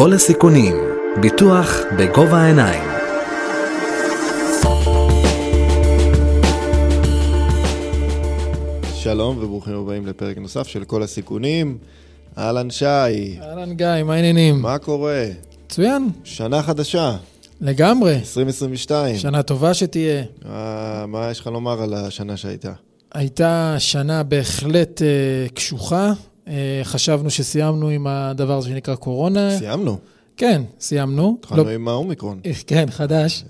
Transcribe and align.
כל 0.00 0.12
הסיכונים, 0.12 0.76
ביטוח 1.20 1.80
בגובה 1.98 2.38
העיניים. 2.38 2.82
שלום 8.94 9.38
וברוכים 9.38 9.74
הבאים 9.74 10.06
לפרק 10.06 10.38
נוסף 10.38 10.66
של 10.66 10.84
כל 10.84 11.02
הסיכונים. 11.02 11.78
אהלן 12.38 12.70
שי, 12.70 12.84
אהלן 13.42 13.74
גיא, 13.74 13.86
מה 14.04 14.14
העניינים? 14.14 14.62
מה 14.62 14.78
קורה? 14.78 15.24
מצוין, 15.64 16.08
שנה 16.24 16.62
חדשה, 16.62 17.16
לגמרי. 17.60 18.14
2022. 18.14 19.16
שנה 19.16 19.42
טובה 19.42 19.74
שתהיה. 19.74 20.24
מה, 20.44 21.06
מה 21.06 21.30
יש 21.30 21.40
לך 21.40 21.46
לומר 21.46 21.82
על 21.82 21.94
השנה 21.94 22.36
שהייתה? 22.36 22.72
הייתה 23.14 23.74
שנה 23.78 24.22
בהחלט 24.22 25.02
אה, 25.02 25.48
קשוחה. 25.54 26.12
אה, 26.50 26.80
חשבנו 26.84 27.30
שסיימנו 27.30 27.88
עם 27.88 28.06
הדבר 28.06 28.58
הזה 28.58 28.68
שנקרא 28.68 28.94
קורונה. 28.94 29.58
סיימנו, 29.58 29.98
כן, 30.36 30.62
סיימנו. 30.80 31.36
התחלנו 31.40 31.64
לא- 31.64 31.70
עם 31.70 31.88
האומיקרון. 31.88 32.40
אה, 32.46 32.50
כן, 32.66 32.86
חדש. 32.90 33.44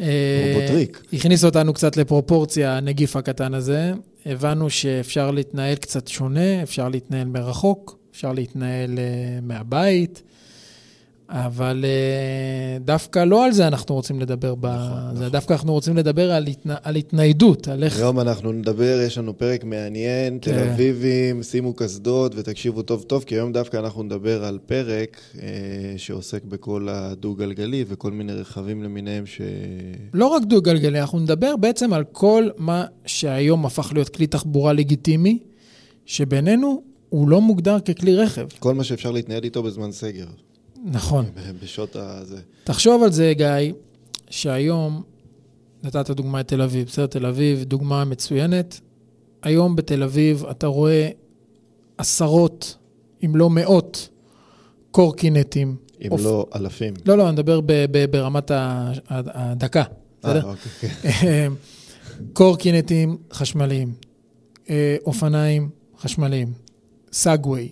אה, 0.00 0.52
רובוטריק. 0.54 1.02
הכניס 1.12 1.44
אותנו 1.44 1.72
קצת 1.72 1.96
לפרופורציה, 1.96 2.76
הנגיף 2.76 3.16
הקטן 3.16 3.54
הזה. 3.54 3.92
הבנו 4.26 4.70
שאפשר 4.70 5.30
להתנהל 5.30 5.74
קצת 5.74 6.08
שונה, 6.08 6.62
אפשר 6.62 6.88
להתנהל 6.88 7.26
מרחוק, 7.28 7.98
אפשר 8.12 8.32
להתנהל 8.32 8.98
מהבית, 9.42 10.22
אבל 11.28 11.84
אה, 11.84 12.78
דווקא 12.80 13.18
לא 13.18 13.44
על 13.44 13.52
זה 13.52 13.66
אנחנו 13.66 13.94
רוצים 13.94 14.20
לדבר. 14.20 14.54
ב... 14.54 14.66
נכון, 14.66 15.14
זה 15.14 15.20
נכון. 15.20 15.28
דווקא 15.28 15.52
אנחנו 15.52 15.72
רוצים 15.72 15.96
לדבר 15.96 16.32
על, 16.32 16.46
התנ... 16.46 16.70
על 16.82 16.96
התניידות, 16.96 17.68
על 17.68 17.84
איך... 17.84 17.96
היום 17.96 18.20
אנחנו 18.20 18.52
נדבר, 18.52 19.00
יש 19.06 19.18
לנו 19.18 19.38
פרק 19.38 19.64
מעניין, 19.64 20.38
תל 20.38 20.50
כן. 20.50 20.58
אביבים, 20.58 21.42
שימו 21.42 21.74
קסדות 21.74 22.32
ותקשיבו 22.36 22.82
טוב 22.82 23.02
טוב, 23.02 23.24
כי 23.24 23.34
היום 23.34 23.52
דווקא 23.52 23.76
אנחנו 23.76 24.02
נדבר 24.02 24.44
על 24.44 24.58
פרק 24.66 25.20
אה, 25.42 25.48
שעוסק 25.96 26.44
בכל 26.44 26.88
הדו-גלגלי 26.90 27.84
וכל 27.88 28.12
מיני 28.12 28.32
רכבים 28.32 28.82
למיניהם 28.82 29.26
ש... 29.26 29.40
לא 30.14 30.26
רק 30.26 30.42
דו-גלגלי, 30.42 31.00
אנחנו 31.00 31.18
נדבר 31.18 31.56
בעצם 31.56 31.92
על 31.92 32.04
כל 32.12 32.48
מה 32.56 32.84
שהיום 33.06 33.66
הפך 33.66 33.90
להיות 33.94 34.08
כלי 34.08 34.26
תחבורה 34.26 34.72
לגיטימי, 34.72 35.38
שבינינו 36.04 36.82
הוא 37.08 37.28
לא 37.28 37.40
מוגדר 37.40 37.80
ככלי 37.80 38.16
רכב. 38.16 38.46
כל 38.58 38.74
מה 38.74 38.84
שאפשר 38.84 39.10
להתנהל 39.10 39.44
איתו 39.44 39.62
בזמן 39.62 39.92
סגר, 39.92 40.26
נכון. 40.86 41.24
בשעות 41.62 41.96
הזה. 41.96 42.38
תחשוב 42.64 43.02
על 43.02 43.12
זה, 43.12 43.32
גיא, 43.36 43.72
שהיום, 44.30 45.02
נתת 45.82 46.10
דוגמא 46.10 46.40
את 46.40 46.48
תל 46.48 46.62
אביב, 46.62 46.86
בסדר? 46.86 47.06
תל 47.06 47.26
אביב, 47.26 47.64
דוגמה 47.64 48.04
מצוינת. 48.04 48.80
היום 49.42 49.76
בתל 49.76 50.02
אביב 50.02 50.44
אתה 50.50 50.66
רואה 50.66 51.08
עשרות, 51.98 52.76
אם 53.24 53.36
לא 53.36 53.50
מאות, 53.50 54.08
קורקינטים. 54.90 55.76
אם 56.02 56.10
אופ- 56.12 56.20
לא 56.24 56.46
אלפים. 56.54 56.94
לא, 57.06 57.18
לא, 57.18 57.24
אני 57.24 57.32
מדבר 57.32 57.60
ב- 57.60 57.66
ב- 57.90 58.04
ברמת 58.10 58.50
ה- 58.50 58.56
ה- 59.08 59.50
הדקה, 59.52 59.82
בסדר? 60.20 60.46
אה, 60.46 60.50
אוקיי, 60.50 60.88
כן. 61.20 61.52
קורקינטים 62.32 63.16
חשמליים, 63.32 63.92
אה, 64.70 64.96
אופניים 65.06 65.70
חשמליים, 66.00 66.52
סאגווי, 67.12 67.62
אה, 67.62 67.68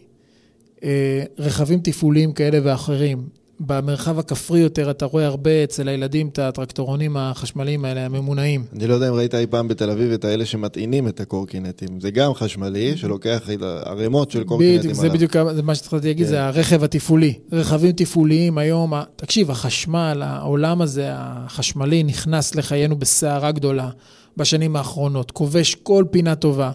רכבים 1.38 1.80
תפעוליים 1.82 2.32
כאלה 2.32 2.58
ואחרים. 2.62 3.44
במרחב 3.60 4.18
הכפרי 4.18 4.60
יותר 4.60 4.90
אתה 4.90 5.04
רואה 5.04 5.26
הרבה 5.26 5.64
אצל 5.64 5.88
הילדים 5.88 6.28
את 6.28 6.38
הטרקטורונים 6.38 7.16
החשמליים 7.16 7.84
האלה, 7.84 8.06
הממונעים. 8.06 8.64
אני 8.72 8.86
לא 8.86 8.94
יודע 8.94 9.08
אם 9.08 9.14
ראית 9.14 9.34
אי 9.34 9.46
פעם 9.46 9.68
בתל 9.68 9.90
אביב 9.90 10.12
את 10.12 10.24
האלה 10.24 10.46
שמטעינים 10.46 11.08
את 11.08 11.20
הקורקינטים. 11.20 12.00
זה 12.00 12.10
גם 12.10 12.34
חשמלי, 12.34 12.96
שלוקח 12.96 13.50
את 13.50 13.62
ערימות 13.62 14.30
של 14.30 14.44
קורקינטים 14.44 14.78
בדיוק, 14.78 14.94
זה. 14.94 15.08
בדיוק 15.08 15.36
זה 15.54 15.62
מה 15.62 15.74
שהתחלתי 15.74 16.06
להגיד, 16.06 16.26
כן. 16.26 16.30
זה 16.30 16.44
הרכב 16.44 16.84
התפעולי. 16.84 17.34
רכבים 17.52 17.92
תפעוליים 17.92 18.58
היום, 18.58 18.92
תקשיב, 19.16 19.50
החשמל, 19.50 20.22
העולם 20.24 20.82
הזה, 20.82 21.06
החשמלי, 21.12 22.02
נכנס 22.02 22.54
לחיינו 22.54 22.96
בסערה 22.96 23.52
גדולה 23.52 23.90
בשנים 24.36 24.76
האחרונות, 24.76 25.30
כובש 25.30 25.74
כל 25.74 26.04
פינה 26.10 26.34
טובה. 26.34 26.70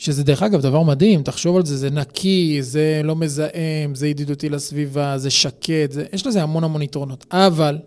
שזה 0.00 0.24
דרך 0.24 0.42
אגב 0.42 0.60
דבר 0.60 0.82
מדהים, 0.82 1.22
תחשוב 1.22 1.56
על 1.56 1.66
זה, 1.66 1.76
זה 1.76 1.90
נקי, 1.90 2.58
זה 2.62 3.00
לא 3.04 3.16
מזהם, 3.16 3.94
זה 3.94 4.08
ידידותי 4.08 4.48
לסביבה, 4.48 5.18
זה 5.18 5.30
שקט, 5.30 5.90
זה, 5.90 6.06
יש 6.12 6.26
לזה 6.26 6.42
המון 6.42 6.64
המון 6.64 6.82
יתרונות. 6.82 7.26
אבל, 7.30 7.78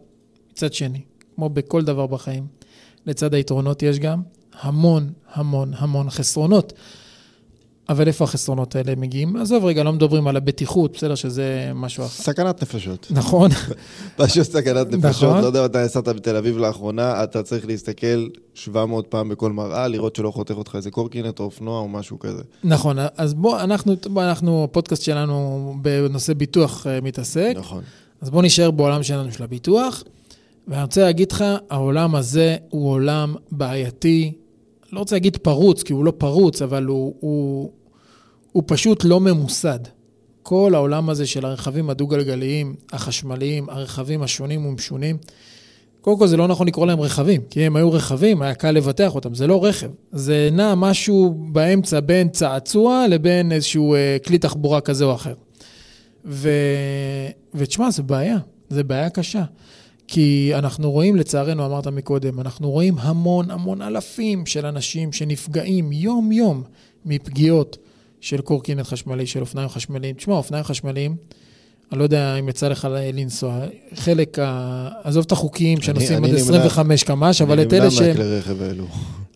מצד 0.51 0.73
שני, 0.73 1.01
כמו 1.35 1.49
בכל 1.49 1.81
דבר 1.83 2.07
בחיים, 2.07 2.47
לצד 3.05 3.33
היתרונות 3.33 3.83
יש 3.83 3.99
גם 3.99 4.21
המון 4.61 5.09
המון 5.33 5.73
המון 5.77 6.09
חסרונות. 6.09 6.73
אבל 7.89 8.07
איפה 8.07 8.23
החסרונות 8.23 8.75
האלה 8.75 8.95
מגיעים? 8.95 9.35
עזוב 9.35 9.65
רגע, 9.65 9.83
לא 9.83 9.93
מדברים 9.93 10.27
על 10.27 10.37
הבטיחות, 10.37 10.93
בסדר 10.93 11.15
שזה 11.15 11.71
משהו 11.75 12.05
אחר. 12.05 12.23
סכנת 12.23 12.61
נפשות. 12.61 13.07
נכון, 13.09 13.51
פשוט 14.17 14.43
סכנת 14.43 14.91
נפשות. 14.91 15.29
נכון. 15.29 15.41
לא 15.41 15.45
יודע 15.45 15.63
מתי 15.63 15.77
נסעת 15.85 16.07
בתל 16.07 16.35
אביב 16.35 16.57
לאחרונה, 16.57 17.23
אתה 17.23 17.43
צריך 17.43 17.67
להסתכל 17.67 18.27
700 18.53 19.07
פעם 19.07 19.29
בכל 19.29 19.51
מראה, 19.51 19.87
לראות 19.87 20.15
שלא 20.15 20.31
חותך 20.31 20.55
אותך 20.57 20.75
איזה 20.75 20.91
קורקינט 20.91 21.39
או 21.39 21.45
אופנוע 21.45 21.79
או 21.79 21.87
משהו 21.87 22.19
כזה. 22.19 22.43
נכון. 22.63 22.97
אז 23.17 23.33
בוא, 23.33 23.59
אנחנו, 23.59 23.95
בוא, 24.05 24.23
אנחנו, 24.23 24.63
הפודקאסט 24.63 25.03
שלנו 25.03 25.75
בנושא 25.81 26.33
ביטוח 26.33 26.87
אה, 26.87 27.01
מתעסק, 27.01 27.53
נכון. 27.55 27.83
אז 28.21 28.29
בוא 28.29 28.43
נשאר 28.43 28.71
בעולם 28.71 29.03
שלנו 29.03 29.31
של 29.31 29.43
הביטוח. 29.43 30.03
ואני 30.67 30.81
רוצה 30.81 31.01
להגיד 31.01 31.31
לך, 31.31 31.43
העולם 31.69 32.15
הזה 32.15 32.55
הוא 32.69 32.89
עולם 32.89 33.35
בעייתי. 33.51 34.31
לא 34.93 34.99
רוצה 34.99 35.15
להגיד 35.15 35.37
פרוץ, 35.37 35.83
כי 35.83 35.93
הוא 35.93 36.05
לא 36.05 36.13
פרוץ, 36.17 36.61
אבל 36.61 36.85
הוא, 36.85 37.15
הוא, 37.19 37.71
הוא 38.51 38.63
פשוט 38.65 39.03
לא 39.03 39.19
ממוסד. 39.19 39.79
כל 40.43 40.71
העולם 40.75 41.09
הזה 41.09 41.25
של 41.25 41.45
הרכבים 41.45 41.89
הדו-גלגליים, 41.89 42.75
החשמליים, 42.91 43.69
הרכבים 43.69 44.21
השונים 44.21 44.65
ומשונים, 44.65 45.17
קודם 46.01 46.19
כל 46.19 46.27
זה 46.27 46.37
לא 46.37 46.47
נכון 46.47 46.67
לקרוא 46.67 46.87
להם 46.87 47.01
רכבים, 47.01 47.41
כי 47.49 47.61
הם 47.65 47.75
היו 47.75 47.91
רכבים, 47.91 48.41
היה 48.41 48.55
קל 48.55 48.71
לבטח 48.71 49.15
אותם, 49.15 49.35
זה 49.35 49.47
לא 49.47 49.65
רכב. 49.65 49.89
זה 50.11 50.49
נע 50.51 50.75
משהו 50.75 51.35
באמצע 51.51 51.99
בין 51.99 52.29
צעצוע 52.29 53.05
לבין 53.09 53.51
איזשהו 53.51 53.95
אה, 53.95 54.17
כלי 54.25 54.37
תחבורה 54.37 54.81
כזה 54.81 55.05
או 55.05 55.15
אחר. 55.15 55.33
ו... 56.25 56.49
ותשמע, 57.53 57.91
זה 57.91 58.03
בעיה, 58.03 58.37
זה 58.69 58.83
בעיה 58.83 59.09
קשה. 59.09 59.43
כי 60.07 60.51
אנחנו 60.53 60.91
רואים, 60.91 61.15
לצערנו, 61.15 61.65
אמרת 61.65 61.87
מקודם, 61.87 62.39
אנחנו 62.39 62.71
רואים 62.71 62.95
המון 62.99 63.51
המון 63.51 63.81
אלפים 63.81 64.45
של 64.45 64.65
אנשים 64.65 65.11
שנפגעים 65.11 65.91
יום-יום 65.91 66.63
מפגיעות 67.05 67.77
של 68.21 68.41
קורקינט 68.41 68.85
חשמלי, 68.85 69.27
של 69.27 69.41
אופניים 69.41 69.69
חשמליים. 69.69 70.15
תשמע, 70.15 70.33
אופניים 70.33 70.63
חשמליים, 70.63 71.15
אני 71.91 71.99
לא 71.99 72.03
יודע 72.03 72.35
אם 72.35 72.49
יצא 72.49 72.67
לך 72.67 72.87
לנסוע, 73.13 73.59
חלק, 73.95 74.39
ה... 74.39 74.89
עזוב 75.03 75.23
את 75.27 75.31
החוקיים 75.31 75.81
שנוסעים 75.81 76.25
אני 76.25 76.33
עד 76.33 76.37
נמנע- 76.39 76.41
25 76.41 77.03
קמ"ש, 77.03 77.41
אבל 77.41 77.61
את 77.61 77.73
אני 77.73 77.79
אלה 77.81 77.89
נמנע 77.89 77.97
ש... 77.97 78.01
מהכלי 78.01 78.37
רכב 78.37 78.61
האלו. 78.61 78.85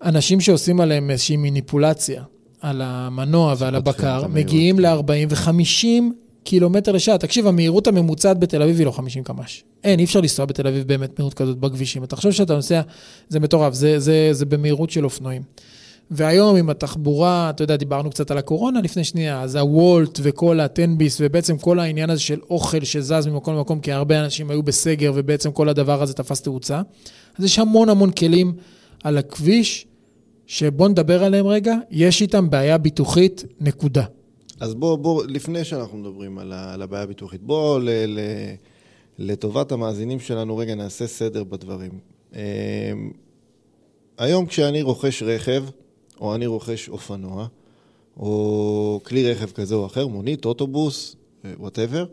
אנשים 0.04 0.42
שעושים 0.42 0.80
עליהם 0.82 1.10
איזושהי 1.10 1.38
מניפולציה 1.38 2.24
על 2.62 2.82
המנוע 2.86 3.56
ועל 3.58 3.76
הבקר. 3.76 4.28
מגיעים 4.28 4.80
ל-40 4.80 5.02
ו-50 5.30 6.04
קילומטר 6.48 6.92
לשעה. 6.92 7.18
תקשיב, 7.18 7.48
המהירות 7.48 7.88
הממוצעת 7.88 8.40
בתל 8.40 8.62
אביב 8.62 8.78
היא 8.78 8.86
לא 8.86 8.92
50 8.92 9.24
קמ"ש. 9.24 9.64
אין, 9.84 10.00
אי 10.00 10.06
אפשר 10.06 10.22
לנסוע 10.22 10.46
בתל 10.46 10.68
אביב 10.68 10.88
באמת 10.88 11.20
מהירות 11.20 11.34
כזאת 11.34 11.58
בכבישים. 11.58 12.04
אתה 12.04 12.16
חושב 12.16 12.32
שאתה 12.32 12.56
נוסע, 12.56 12.82
זה 13.30 13.40
מטורף, 13.40 13.74
זה, 13.74 14.00
זה, 14.00 14.30
זה 14.32 14.46
במהירות 14.46 14.90
של 14.90 15.06
אופנועים. 15.06 15.42
והיום 16.12 16.56
עם 16.56 16.70
התחבורה, 16.70 17.50
אתה 17.50 17.64
יודע, 17.64 17.76
דיברנו 17.76 18.10
קצת 18.10 18.32
על 18.32 18.38
הקורונה 18.38 18.82
לפני 18.82 19.04
שנייה, 19.04 19.42
אז 19.42 19.56
הוולט 19.56 20.20
וכל 20.24 20.60
הטנביס, 20.60 21.18
ובעצם 21.22 21.58
כל 21.58 21.80
העניין 21.80 22.10
הזה 22.10 22.22
של 22.22 22.40
אוכל 22.50 22.84
שזז 22.84 23.28
ממקום 23.28 23.56
למקום, 23.56 23.80
כי 23.80 23.92
הרבה 23.92 24.20
אנשים 24.24 24.50
היו 24.50 24.64
בסגר, 24.64 25.12
ובעצם 25.16 25.52
כל 25.52 25.70
הדבר 25.70 26.02
הזה 26.02 26.14
תפס 26.14 26.42
תאוצה. 26.42 26.82
אז 27.40 27.46
יש 27.46 27.60
המון 27.60 27.90
המון 27.90 28.12
כלים 28.12 28.54
על 29.04 29.18
הכביש, 29.18 29.88
שבוא 30.46 30.88
נדבר 30.88 31.24
עליהם 31.24 31.48
רגע, 31.48 31.76
יש 31.92 32.22
איתם 32.22 32.50
בעיה 32.50 32.78
ביטוחית, 32.78 33.44
נקודה. 33.62 34.04
אז 34.60 34.74
בוא, 34.74 34.96
בוא, 34.98 35.24
לפני 35.26 35.64
שאנחנו 35.64 35.98
מדברים 35.98 36.38
על, 36.38 36.54
ה, 36.54 36.74
על 36.74 36.82
הבעיה 36.82 37.04
הביטוחית, 37.04 37.42
בוא 37.42 37.80
ל, 37.80 37.90
ל, 37.90 38.20
לטובת 39.18 39.72
המאזינים 39.72 40.20
שלנו 40.20 40.58
רגע 40.58 40.76
נעשה 40.76 41.08
סדר 41.08 41.44
בדברים. 41.44 41.92
אמ, 42.34 42.40
היום 44.18 44.46
כשאני 44.46 44.82
רוכש 44.82 45.24
רכב, 45.24 45.64
או 46.22 46.36
אני 46.36 46.46
רוכש 46.46 46.90
אופנוע, 46.90 47.48
או 48.18 49.02
כלי 49.06 49.32
רכב 49.32 49.52
כזה 49.52 49.76
או 49.76 49.86
אחר, 49.86 50.08
מונית, 50.08 50.46
אוטובוס, 50.46 51.16
whatever, 51.58 52.06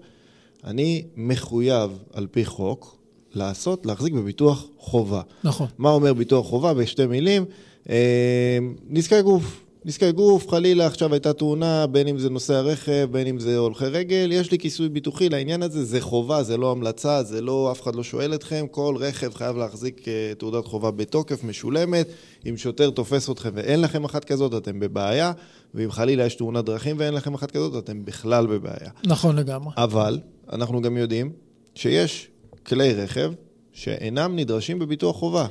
אני 0.64 1.04
מחויב 1.16 1.98
על 2.12 2.26
פי 2.30 2.44
חוק 2.44 2.96
לעשות, 3.34 3.86
להחזיק 3.86 4.12
בביטוח 4.12 4.66
חובה. 4.78 5.22
נכון. 5.44 5.66
מה 5.78 5.90
אומר 5.90 6.14
ביטוח 6.14 6.46
חובה? 6.46 6.74
בשתי 6.74 7.06
מילים, 7.06 7.44
אה, 7.88 8.58
נזקי 8.88 9.22
גוף. 9.22 9.63
נזקי 9.86 10.12
גוף, 10.12 10.48
חלילה 10.48 10.86
עכשיו 10.86 11.12
הייתה 11.12 11.32
תאונה, 11.32 11.86
בין 11.86 12.08
אם 12.08 12.19
זה 12.19 12.31
נוסע 12.31 12.60
רכב, 12.60 13.08
בין 13.10 13.26
אם 13.26 13.38
זה 13.38 13.56
הולכי 13.58 13.84
רגל, 13.84 14.28
יש 14.32 14.50
לי 14.50 14.58
כיסוי 14.58 14.88
ביטוחי 14.88 15.28
לעניין 15.28 15.62
הזה, 15.62 15.84
זה 15.84 16.00
חובה, 16.00 16.42
זה 16.42 16.56
לא 16.56 16.72
המלצה, 16.72 17.22
זה 17.22 17.40
לא, 17.40 17.72
אף 17.72 17.82
אחד 17.82 17.94
לא 17.94 18.02
שואל 18.02 18.34
אתכם, 18.34 18.66
כל 18.70 18.96
רכב 18.98 19.34
חייב 19.34 19.56
להחזיק 19.56 20.08
אה, 20.08 20.32
תעודת 20.38 20.66
חובה 20.66 20.90
בתוקף, 20.90 21.44
משולמת, 21.44 22.08
אם 22.48 22.56
שוטר 22.56 22.90
תופס 22.90 23.31
אתכם 23.31 23.50
ואין 23.54 23.81
לכם 23.81 24.04
אחת 24.04 24.25
כזאת, 24.25 24.54
אתם 24.62 24.81
בבעיה, 24.81 25.32
ואם 25.75 25.90
חלילה 25.90 26.26
יש 26.26 26.34
תאונת 26.34 26.64
דרכים 26.64 26.96
ואין 26.98 27.14
לכם 27.14 27.34
אחת 27.34 27.50
כזאת, 27.50 27.84
אתם 27.84 28.04
בכלל 28.04 28.46
בבעיה. 28.46 28.90
נכון 29.06 29.36
לגמרי. 29.36 29.72
אבל, 29.76 30.19
אנחנו 30.52 30.82
גם 30.82 30.96
יודעים 30.96 31.32
שיש 31.75 32.28
כלי 32.66 32.92
רכב 32.92 33.32
שאינם 33.72 34.36
נדרשים 34.36 34.78
בביטוח 34.78 35.16
חובה. 35.16 35.46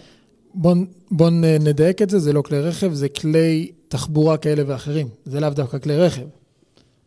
בוא, 0.56 0.76
בוא 1.12 1.30
נדייק 1.60 2.02
את 2.02 2.10
זה, 2.10 2.20
זה 2.20 2.34
לא 2.34 2.42
כלי 2.42 2.60
רכב, 2.60 2.94
זה 2.94 3.10
כלי 3.10 3.72
תחבורה 3.94 4.38
כאלה 4.38 4.64
ואחרים. 4.68 5.08
זה 5.26 5.40
לאו 5.40 5.50
דווקא 5.50 5.78
כלי 5.78 5.98
רכב. 5.98 6.26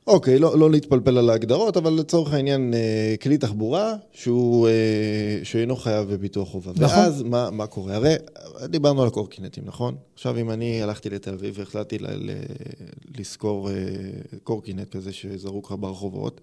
אוקיי, 0.06 0.38
לא, 0.38 0.58
לא 0.58 0.70
להתפלפל 0.70 1.18
על 1.18 1.30
ההגדרות, 1.30 1.76
אבל 1.76 1.92
לצורך 1.92 2.32
העניין, 2.32 2.74
אה, 2.74 3.14
כלי 3.22 3.38
תחבורה 3.38 3.94
שהוא, 4.12 4.68
אה, 4.68 5.40
שאינו 5.42 5.76
חייב 5.76 6.08
בביטוח 6.12 6.48
חובה. 6.48 6.72
נכון. 6.76 6.98
ואז 6.98 7.22
מה, 7.22 7.50
מה 7.50 7.66
קורה? 7.66 7.94
הרי 7.94 8.14
דיברנו 8.64 9.02
על 9.02 9.08
הקורקינטים, 9.08 9.64
נכון? 9.66 9.94
עכשיו, 10.14 10.38
אם 10.38 10.50
אני 10.50 10.82
הלכתי 10.82 11.10
לתל 11.10 11.32
אביב 11.32 11.54
והחלטתי 11.58 11.98
לשכור 13.18 13.70
אה, 13.70 13.74
קורקינט 14.44 14.96
כזה 14.96 15.12
שזרוק 15.12 15.66
לך 15.66 15.74
ברחובות, 15.80 16.40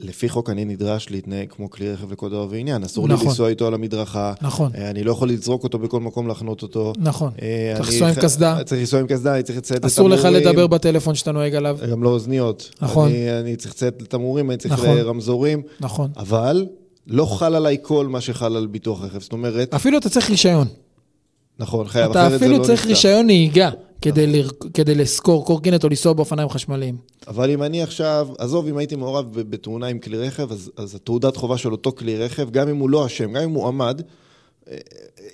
לפי 0.00 0.28
חוק 0.28 0.50
אני 0.50 0.64
נדרש 0.64 1.10
להתנהג 1.10 1.48
כמו 1.50 1.70
כלי 1.70 1.92
רכב 1.92 2.12
לכל 2.12 2.28
דבר 2.28 2.46
ועניין. 2.50 2.84
אסור 2.84 3.08
נכון. 3.08 3.24
לי 3.24 3.30
לנסוע 3.30 3.48
איתו 3.48 3.66
על 3.66 3.74
המדרכה. 3.74 4.32
נכון, 4.42 4.70
אה, 4.74 4.90
אני 4.90 5.04
לא 5.04 5.12
יכול 5.12 5.28
לזרוק 5.28 5.64
אותו 5.64 5.78
בכל 5.78 6.00
מקום, 6.00 6.28
לחנות 6.28 6.62
אותו. 6.62 6.92
נכון. 6.98 7.30
אה, 7.42 7.74
צריך 7.76 7.88
לנסוע 7.88 8.08
עם 8.08 8.14
קסדה. 8.14 8.58
צריך 8.64 8.80
לנסוע 8.80 9.00
עם 9.00 9.06
קסדה, 9.06 9.34
אני 9.34 9.42
צריך 9.42 9.58
לציית 9.58 9.84
אסור 9.84 10.08
לך. 10.08 10.24
לדבר 10.24 10.66
בטלפון 10.66 11.14
שאתה 11.14 11.32
נוהג 11.32 11.54
עליו. 11.54 11.78
גם 11.90 12.02
לא 12.02 12.08
אוזניות. 12.08 12.70
נכון. 12.80 13.08
אני, 13.08 13.40
אני 13.40 13.56
צריך 13.56 13.74
לציית 13.74 14.02
לתמרורים, 14.02 14.50
אני 14.50 14.58
צריך 14.58 14.74
נכון. 14.74 14.96
לרמזורים, 14.96 15.62
נכון. 15.80 16.10
אבל 16.16 16.66
לא 17.06 17.26
חל 17.26 17.54
עליי 17.54 17.76
כל 17.82 18.06
מה 18.06 18.20
שחל 18.20 18.56
על 18.56 18.66
ביטוח 18.66 19.02
רכב. 19.02 19.20
זאת 19.20 19.32
אומרת, 19.32 19.74
אפילו 19.74 19.98
אתה 19.98 20.08
צריך 20.08 20.30
רישיון. 20.30 20.66
נכון, 21.58 21.88
חייב, 21.88 22.10
אתה 22.10 22.20
אחרת 22.20 22.30
זה 22.30 22.36
אפילו 22.36 22.58
לא 22.58 22.64
צריך 22.64 22.80
נפתח. 22.80 22.90
רישיון 22.90 23.26
נהיגה 23.26 23.70
כדי 24.12 24.26
לר- 24.26 24.50
כדי 24.74 24.94
לשכור 24.94 25.44
קורקינט 25.46 25.84
או 25.84 25.88
לנסוע 25.88 26.12
באופניים 26.12 26.48
חשמליים. 26.48 26.96
אבל 27.28 27.50
אם 27.50 27.62
אני 27.62 27.82
עכשיו, 27.82 28.28
עזוב, 28.38 28.66
אם 28.66 28.76
הייתי 28.76 28.96
מעורב 28.96 29.32
בתאונה 29.32 29.86
עם 29.86 29.98
כלי 29.98 30.18
רכב, 30.18 30.52
אז, 30.52 30.70
אז 30.76 30.94
התעודת 30.94 31.36
חובה 31.36 31.58
של 31.58 31.72
אותו 31.72 31.92
כלי 31.92 32.16
רכב, 32.18 32.50
גם 32.50 32.68
אם 32.68 32.76
הוא 32.76 32.90
לא 32.90 33.06
אשם, 33.06 33.32
גם 33.32 33.42
אם 33.42 33.50
הוא 33.50 33.66
עמד, 33.68 34.02
אה, 34.70 34.76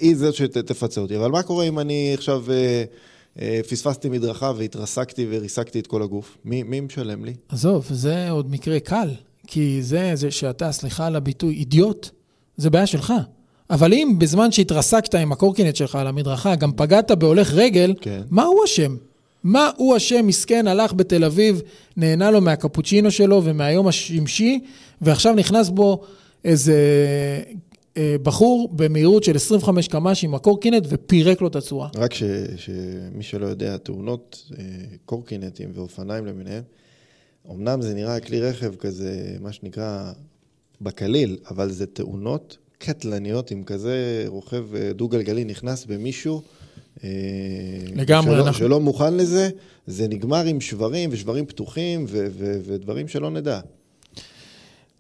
היא 0.00 0.16
זאת 0.16 0.34
שתפצה 0.34 1.00
אותי. 1.00 1.16
אבל 1.16 1.30
מה 1.30 1.42
קורה 1.42 1.64
אם 1.64 1.78
אני 1.78 2.10
עכשיו 2.14 2.44
אה, 2.50 2.84
אה, 3.40 3.60
פספסתי 3.68 4.08
מדרכה 4.08 4.52
והתרסקתי 4.56 5.26
וריסקתי 5.30 5.78
את 5.78 5.86
כל 5.86 6.02
הגוף? 6.02 6.38
מי, 6.44 6.62
מי 6.62 6.80
משלם 6.80 7.24
לי? 7.24 7.34
עזוב, 7.48 7.86
זה 7.90 8.30
עוד 8.30 8.50
מקרה 8.50 8.80
קל, 8.80 9.08
כי 9.46 9.82
זה, 9.82 10.10
זה 10.14 10.30
שאתה, 10.30 10.72
סליחה 10.72 11.06
על 11.06 11.16
הביטוי, 11.16 11.54
אידיוט, 11.54 12.10
זה 12.56 12.70
בעיה 12.70 12.86
שלך. 12.86 13.12
אבל 13.72 13.92
אם 13.92 14.14
בזמן 14.18 14.52
שהתרסקת 14.52 15.14
עם 15.14 15.32
הקורקינט 15.32 15.76
שלך 15.76 15.94
על 15.94 16.06
המדרכה, 16.06 16.54
גם 16.54 16.72
פגעת 16.76 17.10
בהולך 17.10 17.52
רגל, 17.52 17.94
כן. 18.00 18.22
מה 18.30 18.44
הוא 18.44 18.64
אשם? 18.64 18.96
מה 19.44 19.70
הוא 19.76 19.96
אשם? 19.96 20.26
מסכן, 20.26 20.66
הלך 20.66 20.92
בתל 20.94 21.24
אביב, 21.24 21.62
נהנה 21.96 22.30
לו 22.30 22.40
מהקפוצ'ינו 22.40 23.10
שלו 23.10 23.44
ומהיום 23.44 23.86
השמשי, 23.88 24.60
ועכשיו 25.00 25.34
נכנס 25.34 25.68
בו 25.68 26.02
איזה 26.44 26.76
אה, 27.96 28.16
בחור 28.22 28.68
במהירות 28.72 29.24
של 29.24 29.36
25 29.36 29.88
קמ"ש 29.88 30.24
עם 30.24 30.34
הקורקינט 30.34 30.86
ופירק 30.88 31.40
לו 31.40 31.48
את 31.48 31.56
הצורה. 31.56 31.88
רק 31.96 32.14
ש, 32.14 32.22
שמי 32.56 33.22
שלא 33.22 33.46
יודע, 33.46 33.76
תאונות 33.76 34.50
אה, 34.58 34.64
קורקינטים 35.04 35.70
ואופניים 35.74 36.26
למיניהם, 36.26 36.62
אמנם 37.50 37.82
זה 37.82 37.94
נראה 37.94 38.20
כלי 38.20 38.40
רכב 38.40 38.74
כזה, 38.74 39.36
מה 39.40 39.52
שנקרא, 39.52 40.12
בקליל, 40.80 41.36
אבל 41.50 41.70
זה 41.70 41.86
תאונות 41.86 42.56
קטלניות, 42.82 43.52
אם 43.52 43.62
כזה 43.64 44.24
רוכב 44.26 44.74
אה, 44.74 44.92
דו-גלגלי 44.92 45.44
נכנס 45.44 45.84
במישהו, 45.84 46.42
אה, 47.04 47.08
לגמרי, 47.94 48.30
שלא, 48.34 48.46
אנחנו- 48.46 48.58
שלא 48.58 48.80
מוכן 48.80 49.14
לזה, 49.14 49.50
זה 49.86 50.08
נגמר 50.08 50.44
עם 50.44 50.60
שברים 50.60 51.10
ושברים 51.12 51.46
פתוחים 51.46 52.04
ו- 52.08 52.26
ו- 52.30 52.60
ודברים 52.66 53.08
שלא 53.08 53.30
נדע. 53.30 53.60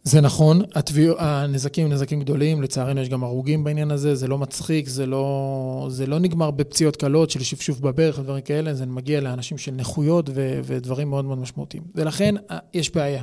זה 0.04 0.20
נכון, 0.20 0.62
התביע... 0.74 1.12
הנזקים 1.18 1.86
הם 1.86 1.92
נזקים 1.92 2.20
גדולים, 2.20 2.62
לצערנו 2.62 3.00
יש 3.00 3.08
גם 3.08 3.24
הרוגים 3.24 3.64
בעניין 3.64 3.90
הזה, 3.90 4.14
זה 4.14 4.28
לא 4.28 4.38
מצחיק, 4.38 4.88
זה 4.88 5.06
לא, 5.06 5.86
זה 5.90 6.06
לא 6.06 6.18
נגמר 6.18 6.50
בפציעות 6.50 6.96
קלות 6.96 7.30
של 7.30 7.42
שפשוף 7.42 7.80
בברך 7.80 8.18
ודברים 8.18 8.40
כאלה, 8.40 8.74
זה 8.74 8.86
מגיע 8.86 9.20
לאנשים 9.20 9.58
של 9.58 9.72
נכויות 9.72 10.30
ו... 10.34 10.60
ודברים 10.64 11.10
מאוד 11.10 11.24
מאוד 11.24 11.38
משמעותיים. 11.38 11.82
ולכן 11.94 12.34
אה, 12.50 12.58
יש 12.74 12.94
בעיה. 12.94 13.22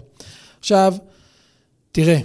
עכשיו, 0.60 0.94
תראה, 1.92 2.20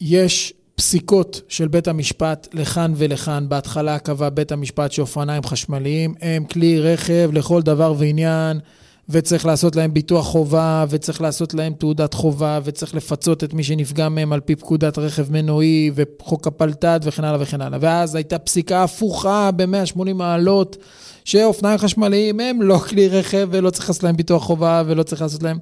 יש 0.00 0.54
פסיקות 0.74 1.40
של 1.48 1.68
בית 1.68 1.88
המשפט 1.88 2.48
לכאן 2.52 2.92
ולכאן. 2.96 3.48
בהתחלה 3.48 3.98
קבע 3.98 4.28
בית 4.28 4.52
המשפט 4.52 4.92
שאופניים 4.92 5.42
חשמליים 5.42 6.14
הם 6.20 6.44
כלי 6.44 6.80
רכב 6.80 7.30
לכל 7.32 7.62
דבר 7.62 7.94
ועניין, 7.98 8.60
וצריך 9.08 9.46
לעשות 9.46 9.76
להם 9.76 9.94
ביטוח 9.94 10.26
חובה, 10.26 10.84
וצריך 10.88 11.20
לעשות 11.20 11.54
להם 11.54 11.72
תעודת 11.72 12.14
חובה, 12.14 12.60
וצריך 12.64 12.94
לפצות 12.94 13.44
את 13.44 13.54
מי 13.54 13.64
שנפגע 13.64 14.08
מהם 14.08 14.32
על 14.32 14.40
פי 14.40 14.56
פקודת 14.56 14.98
רכב 14.98 15.32
מנועי, 15.32 15.90
וחוק 15.94 16.46
הפלת"ד 16.46 17.00
וכן 17.02 17.24
הלאה 17.24 17.42
וכן 17.42 17.60
הלאה. 17.60 17.78
ואז 17.82 18.14
הייתה 18.14 18.38
פסיקה 18.38 18.84
הפוכה 18.84 19.50
ב-180 19.56 20.12
מעלות, 20.14 20.76
שאופניים 21.24 21.78
חשמליים 21.78 22.40
הם 22.40 22.62
לא 22.62 22.78
כלי 22.78 23.08
רכב, 23.08 23.48
ולא 23.50 23.70
צריך 23.70 23.88
לעשות 23.88 24.02
להם 24.02 24.16
ביטוח 24.16 24.42
חובה, 24.42 24.82
ולא 24.86 25.02
צריך 25.02 25.22
לעשות 25.22 25.42
להם... 25.42 25.58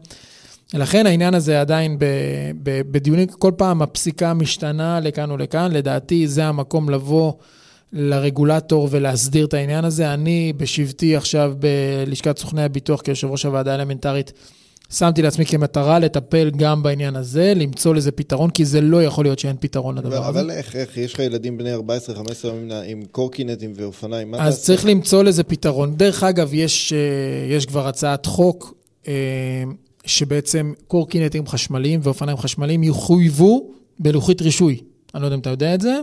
לכן 0.75 1.07
העניין 1.07 1.35
הזה 1.35 1.61
עדיין 1.61 1.99
ב, 1.99 2.05
ב, 2.63 2.81
בדיונים, 2.91 3.27
כל 3.27 3.53
פעם 3.57 3.83
הפסיקה 3.83 4.35
משתנה 4.35 5.01
לכאן 5.01 5.31
ולכאן, 5.31 5.73
לדעתי 5.73 6.27
זה 6.27 6.45
המקום 6.45 6.91
לבוא 6.91 7.33
לרגולטור 7.93 8.89
ולהסדיר 8.91 9.47
את 9.47 9.55
העניין 9.55 9.85
הזה. 9.85 10.15
אני 10.15 10.53
בשבתי 10.57 11.17
עכשיו 11.17 11.53
בלשכת 11.59 12.39
סוכני 12.39 12.63
הביטוח 12.63 13.01
כיושב 13.01 13.31
ראש 13.31 13.45
הוועדה 13.45 13.73
האלמנטרית, 13.73 14.33
שמתי 14.91 15.23
לעצמי 15.23 15.47
כמטרה 15.47 15.99
לטפל 15.99 16.51
גם 16.57 16.83
בעניין 16.83 17.17
הזה, 17.17 17.53
למצוא 17.57 17.95
לזה 17.95 18.11
פתרון, 18.11 18.51
כי 18.51 18.65
זה 18.65 18.81
לא 18.81 19.05
יכול 19.05 19.25
להיות 19.25 19.39
שאין 19.39 19.57
פתרון 19.61 19.99
לדבר 19.99 20.17
הזה. 20.17 20.29
אבל 20.29 20.51
איך, 20.51 20.77
איך, 20.77 20.97
יש 20.97 21.15
לך 21.15 21.19
ילדים 21.19 21.59
בני 21.59 21.75
14-15 21.75 21.79
עם, 22.45 22.71
עם 22.87 23.03
קורקינטים 23.11 23.73
ואופניים, 23.77 24.31
מה 24.31 24.47
אז? 24.47 24.63
צריך 24.63 24.87
למצוא 24.87 25.23
לזה 25.23 25.43
פתרון. 25.43 25.97
דרך 25.97 26.23
אגב, 26.23 26.55
יש, 26.55 26.93
אה, 26.93 27.57
יש 27.57 27.67
כבר 27.67 27.89
הצעת 27.89 28.27
חוק 28.27 28.75
אה, 29.09 29.13
שבעצם 30.07 30.73
קורקינטים 30.89 31.47
חשמליים 31.47 32.01
ואופניים 32.03 32.39
חשמליים 32.39 32.83
יחויבו 32.83 33.71
בלוחית 33.99 34.43
רישוי. 34.43 34.81
אני 35.15 35.23
לא 35.23 35.27
יודע 35.27 35.35
אם 35.35 35.41
אתה 35.41 35.51
יודע 35.51 35.75
את 35.75 35.81
זה. 35.81 36.01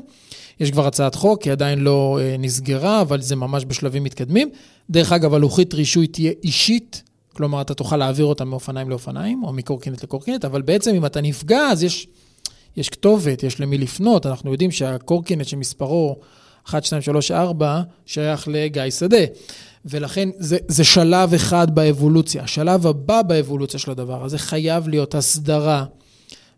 יש 0.59 0.71
כבר 0.71 0.87
הצעת 0.87 1.15
חוק, 1.15 1.41
היא 1.41 1.51
עדיין 1.51 1.79
לא 1.79 2.19
אה, 2.21 2.35
נסגרה, 2.39 3.01
אבל 3.01 3.21
זה 3.21 3.35
ממש 3.35 3.65
בשלבים 3.67 4.03
מתקדמים. 4.03 4.49
דרך 4.89 5.11
אגב, 5.11 5.33
הלוחית 5.33 5.73
רישוי 5.73 6.07
תהיה 6.07 6.31
אישית, 6.43 7.03
כלומר, 7.33 7.61
אתה 7.61 7.73
תוכל 7.73 7.97
להעביר 7.97 8.25
אותה 8.25 8.45
מאופניים 8.45 8.89
לאופניים, 8.89 9.43
או 9.43 9.53
מקורקינט 9.53 10.03
לקורקינט, 10.03 10.45
אבל 10.45 10.61
בעצם 10.61 10.95
אם 10.95 11.05
אתה 11.05 11.21
נפגע, 11.21 11.59
אז 11.59 11.83
יש, 11.83 12.07
יש 12.77 12.89
כתובת, 12.89 13.43
יש 13.43 13.59
למי 13.59 13.77
לפנות. 13.77 14.25
אנחנו 14.25 14.51
יודעים 14.51 14.71
שהקורקינט 14.71 15.45
שמספרו 15.45 16.15
1, 16.69 16.83
2, 16.83 17.01
3, 17.01 17.31
4, 17.31 17.81
שייך 18.05 18.47
לגיא 18.47 18.89
שדה. 18.89 19.25
ולכן 19.85 20.29
זה, 20.37 20.57
זה 20.67 20.83
שלב 20.83 21.33
אחד 21.33 21.75
באבולוציה. 21.75 22.43
השלב 22.43 22.87
הבא 22.87 23.21
באבולוציה 23.21 23.79
של 23.79 23.91
הדבר 23.91 24.23
הזה 24.23 24.37
חייב 24.37 24.87
להיות 24.87 25.15
הסדרה, 25.15 25.85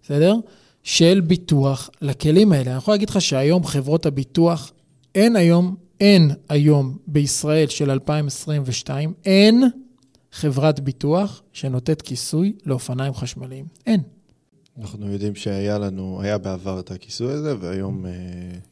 בסדר? 0.03 0.35
של 0.83 1.21
ביטוח 1.27 1.89
לכלים 2.01 2.51
האלה. 2.51 2.71
אני 2.71 2.77
יכול 2.77 2.93
להגיד 2.93 3.09
לך 3.09 3.21
שהיום 3.21 3.63
חברות 3.65 4.05
הביטוח, 4.05 4.71
אין 5.15 5.35
היום, 5.35 5.75
אין 5.99 6.31
היום 6.49 6.97
בישראל 7.07 7.67
של 7.67 7.91
2022, 7.91 9.13
אין 9.25 9.63
חברת 10.31 10.79
ביטוח 10.79 11.41
שנותנת 11.53 12.01
כיסוי 12.01 12.53
לאופניים 12.65 13.13
חשמליים. 13.13 13.65
אין. 13.85 14.01
אנחנו 14.81 15.11
יודעים 15.11 15.35
שהיה 15.35 15.77
לנו, 15.77 16.19
היה 16.21 16.37
בעבר 16.37 16.79
את 16.79 16.91
הכיסוי 16.91 17.33
הזה, 17.33 17.55
והיום 17.59 18.05
אה, 18.05 18.11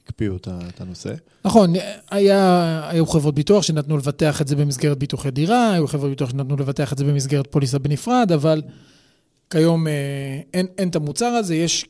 הקפיאו 0.03 0.35
את 0.45 0.81
הנושא. 0.81 1.13
נכון, 1.45 1.73
היה, 2.11 2.89
היו 2.89 3.05
חברות 3.05 3.35
ביטוח 3.35 3.63
שנתנו 3.63 3.97
לבטח 3.97 4.41
את 4.41 4.47
זה 4.47 4.55
במסגרת 4.55 4.97
ביטוחי 4.97 5.31
דירה, 5.31 5.73
היו 5.73 5.87
חברות 5.87 6.09
ביטוח 6.09 6.29
שנתנו 6.29 6.55
לבטח 6.55 6.93
את 6.93 6.97
זה 6.97 7.03
במסגרת 7.03 7.47
פוליסה 7.47 7.79
בנפרד, 7.79 8.31
אבל 8.31 8.61
כיום 9.49 9.87
אה, 9.87 9.93
אין, 10.53 10.67
אין 10.77 10.89
את 10.89 10.95
המוצר 10.95 11.25
הזה, 11.25 11.55
יש, 11.55 11.85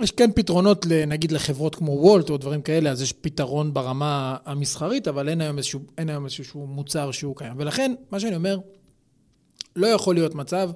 יש 0.00 0.10
כן 0.10 0.30
פתרונות, 0.34 0.86
נגיד 1.06 1.32
לחברות 1.32 1.74
כמו 1.74 1.92
וולט 1.92 2.30
או 2.30 2.36
דברים 2.36 2.62
כאלה, 2.62 2.90
אז 2.90 3.02
יש 3.02 3.12
פתרון 3.12 3.74
ברמה 3.74 4.36
המסחרית, 4.44 5.08
אבל 5.08 5.28
אין 5.28 5.40
היום 5.40 5.58
איזשהו, 5.58 5.80
אין 5.98 6.08
היום 6.08 6.24
איזשהו 6.24 6.66
מוצר 6.66 7.10
שהוא 7.10 7.36
קיים. 7.36 7.52
ולכן, 7.56 7.94
מה 8.10 8.20
שאני 8.20 8.36
אומר, 8.36 8.58
לא 9.76 9.86
יכול 9.86 10.14
להיות 10.14 10.34
מצב 10.34 10.70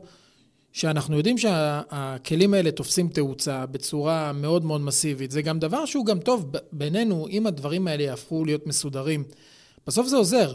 שאנחנו 0.74 1.16
יודעים 1.16 1.38
שהכלים 1.38 2.54
האלה 2.54 2.70
תופסים 2.70 3.08
תאוצה 3.08 3.66
בצורה 3.66 4.32
מאוד 4.32 4.64
מאוד 4.64 4.80
מסיבית. 4.80 5.30
זה 5.30 5.42
גם 5.42 5.58
דבר 5.58 5.86
שהוא 5.86 6.06
גם 6.06 6.18
טוב 6.18 6.52
בינינו, 6.72 7.28
אם 7.28 7.46
הדברים 7.46 7.86
האלה 7.86 8.02
יהפכו 8.02 8.44
להיות 8.44 8.66
מסודרים. 8.66 9.24
בסוף 9.86 10.06
זה 10.06 10.16
עוזר. 10.16 10.54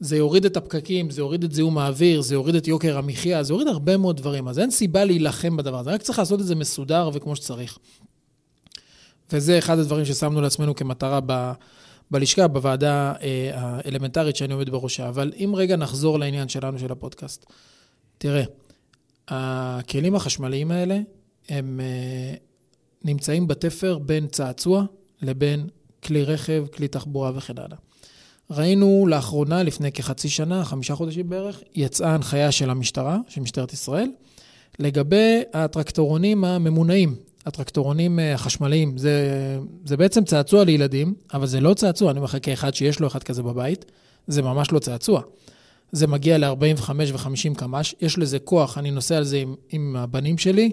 זה 0.00 0.16
יוריד 0.16 0.44
את 0.44 0.56
הפקקים, 0.56 1.10
זה 1.10 1.20
יוריד 1.20 1.44
את 1.44 1.52
זיהום 1.52 1.78
האוויר, 1.78 2.20
זה 2.20 2.34
יוריד 2.34 2.54
את 2.54 2.68
יוקר 2.68 2.98
המחיה, 2.98 3.42
זה 3.42 3.52
יוריד 3.52 3.68
הרבה 3.68 3.96
מאוד 3.96 4.16
דברים. 4.16 4.48
אז 4.48 4.58
אין 4.58 4.70
סיבה 4.70 5.04
להילחם 5.04 5.56
בדבר 5.56 5.78
הזה, 5.78 5.90
רק 5.90 6.02
צריך 6.02 6.18
לעשות 6.18 6.40
את 6.40 6.46
זה 6.46 6.54
מסודר 6.54 7.10
וכמו 7.12 7.36
שצריך. 7.36 7.78
וזה 9.32 9.58
אחד 9.58 9.78
הדברים 9.78 10.04
ששמנו 10.04 10.40
לעצמנו 10.40 10.74
כמטרה 10.74 11.20
ב, 11.26 11.52
בלשכה, 12.10 12.48
בוועדה 12.48 13.12
אה, 13.22 13.50
האלמנטרית 13.54 14.36
שאני 14.36 14.52
עומד 14.52 14.70
בראשה. 14.70 15.08
אבל 15.08 15.32
אם 15.36 15.52
רגע 15.56 15.76
נחזור 15.76 16.18
לעניין 16.18 16.48
שלנו, 16.48 16.78
של 16.78 16.92
הפודקאסט. 16.92 17.46
תראה, 18.18 18.44
הכלים 19.30 20.14
החשמליים 20.14 20.70
האלה 20.70 21.00
הם 21.48 21.80
אה, 21.80 22.34
נמצאים 23.04 23.48
בתפר 23.48 23.98
בין 23.98 24.26
צעצוע 24.26 24.84
לבין 25.22 25.68
כלי 26.04 26.24
רכב, 26.24 26.66
כלי 26.76 26.88
תחבורה 26.88 27.32
וכן 27.34 27.58
הלאה. 27.58 27.76
ראינו 28.50 29.06
לאחרונה, 29.08 29.62
לפני 29.62 29.92
כחצי 29.92 30.28
שנה, 30.28 30.64
חמישה 30.64 30.94
חודשים 30.94 31.28
בערך, 31.28 31.60
יצאה 31.74 32.14
הנחיה 32.14 32.52
של 32.52 32.70
המשטרה, 32.70 33.18
של 33.28 33.40
משטרת 33.40 33.72
ישראל, 33.72 34.10
לגבי 34.78 35.42
הטרקטורונים 35.52 36.44
הממונעים, 36.44 37.14
הטרקטורונים 37.46 38.18
אה, 38.18 38.34
החשמליים. 38.34 38.98
זה, 38.98 39.28
זה 39.84 39.96
בעצם 39.96 40.24
צעצוע 40.24 40.64
לילדים, 40.64 41.14
אבל 41.34 41.46
זה 41.46 41.60
לא 41.60 41.74
צעצוע, 41.74 42.10
אני 42.10 42.20
לך 42.20 42.36
כאחד 42.42 42.74
שיש 42.74 43.00
לו 43.00 43.06
אחד 43.06 43.22
כזה 43.22 43.42
בבית, 43.42 43.84
זה 44.26 44.42
ממש 44.42 44.72
לא 44.72 44.78
צעצוע. 44.78 45.22
זה 45.92 46.06
מגיע 46.06 46.38
ל-45 46.38 46.90
ו-50 47.12 47.54
קמ"ש, 47.56 47.94
יש 48.00 48.18
לזה 48.18 48.38
כוח, 48.38 48.78
אני 48.78 48.90
נוסע 48.90 49.16
על 49.16 49.24
זה 49.24 49.38
עם, 49.38 49.54
עם 49.70 49.96
הבנים 49.96 50.38
שלי, 50.38 50.72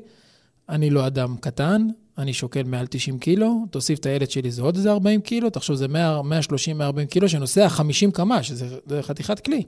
אני 0.70 0.90
לא 0.90 1.08
אדם 1.08 1.36
קטן, 1.40 1.88
אני 2.18 2.34
שוקל 2.34 2.64
מעל 2.64 2.88
90 2.88 3.20
קילו, 3.20 3.66
תוסיף 3.72 4.00
את 4.00 4.06
הילד 4.06 4.32
שלי, 4.32 4.52
זה 4.52 4.62
עוד 4.62 4.76
איזה 4.76 4.92
40 4.92 5.22
קילו, 5.22 5.50
תחשוב, 5.50 5.76
זה 5.76 5.86
130-140 5.86 7.06
קילו 7.10 7.30
שנוסע 7.30 7.70
50 7.70 8.12
קמ"ש, 8.12 8.52
זה, 8.52 8.78
זה 8.86 9.02
חתיכת 9.04 9.40
כלי. 9.40 9.64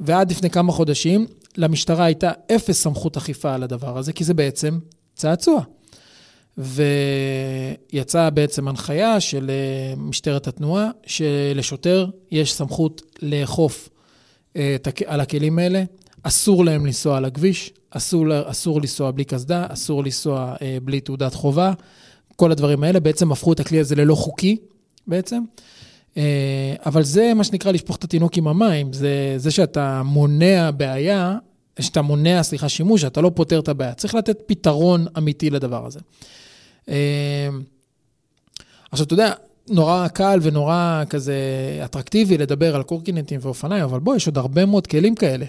ועד 0.00 0.30
לפני 0.30 0.50
כמה 0.50 0.72
חודשים, 0.72 1.26
למשטרה 1.56 2.04
הייתה 2.04 2.30
אפס 2.54 2.82
סמכות 2.82 3.16
אכיפה 3.16 3.54
על 3.54 3.62
הדבר 3.62 3.98
הזה, 3.98 4.12
כי 4.12 4.24
זה 4.24 4.34
בעצם 4.34 4.78
צעצוע. 5.14 5.62
ויצאה 6.58 8.30
בעצם 8.30 8.68
הנחיה 8.68 9.20
של 9.20 9.50
אה, 9.50 9.94
משטרת 9.96 10.48
התנועה, 10.48 10.90
שלשוטר 11.06 12.06
יש 12.30 12.52
סמכות 12.52 13.02
לאכוף 13.22 13.88
על 15.06 15.20
הכלים 15.20 15.58
האלה, 15.58 15.82
אסור 16.22 16.64
להם 16.64 16.86
לנסוע 16.86 17.16
על 17.16 17.24
הכביש, 17.24 17.72
אסור, 17.90 18.26
אסור 18.50 18.80
לנסוע 18.80 19.10
בלי 19.10 19.24
קסדה, 19.24 19.66
אסור 19.68 20.04
לנסוע 20.04 20.54
אה, 20.62 20.78
בלי 20.82 21.00
תעודת 21.00 21.34
חובה. 21.34 21.72
כל 22.36 22.52
הדברים 22.52 22.82
האלה 22.84 23.00
בעצם 23.00 23.32
הפכו 23.32 23.52
את 23.52 23.60
הכלי 23.60 23.78
הזה 23.80 23.94
ללא 23.96 24.14
חוקי 24.14 24.56
בעצם. 25.06 25.42
אה, 26.16 26.74
אבל 26.86 27.02
זה 27.02 27.34
מה 27.34 27.44
שנקרא 27.44 27.72
לשפוך 27.72 27.96
את 27.96 28.04
התינוק 28.04 28.36
עם 28.36 28.48
המים, 28.48 28.92
זה, 28.92 29.34
זה 29.36 29.50
שאתה 29.50 30.02
מונע 30.02 30.70
בעיה, 30.70 31.38
שאתה 31.80 32.02
מונע, 32.02 32.42
סליחה, 32.42 32.68
שימוש, 32.68 33.04
אתה 33.04 33.20
לא 33.20 33.30
פותר 33.34 33.60
את 33.60 33.68
הבעיה. 33.68 33.94
צריך 33.94 34.14
לתת 34.14 34.38
פתרון 34.46 35.06
אמיתי 35.18 35.50
לדבר 35.50 35.86
הזה. 35.86 36.00
אה, 36.88 37.48
עכשיו, 38.90 39.06
אתה 39.06 39.14
יודע, 39.14 39.32
נורא 39.70 40.08
קל 40.08 40.38
ונורא 40.42 41.02
כזה 41.10 41.34
אטרקטיבי 41.84 42.38
לדבר 42.38 42.76
על 42.76 42.82
קורקינטים 42.82 43.40
ואופניים, 43.42 43.84
אבל 43.84 44.00
בוא, 44.00 44.16
יש 44.16 44.26
עוד 44.26 44.38
הרבה 44.38 44.66
מאוד 44.66 44.86
כלים 44.86 45.14
כאלה. 45.14 45.46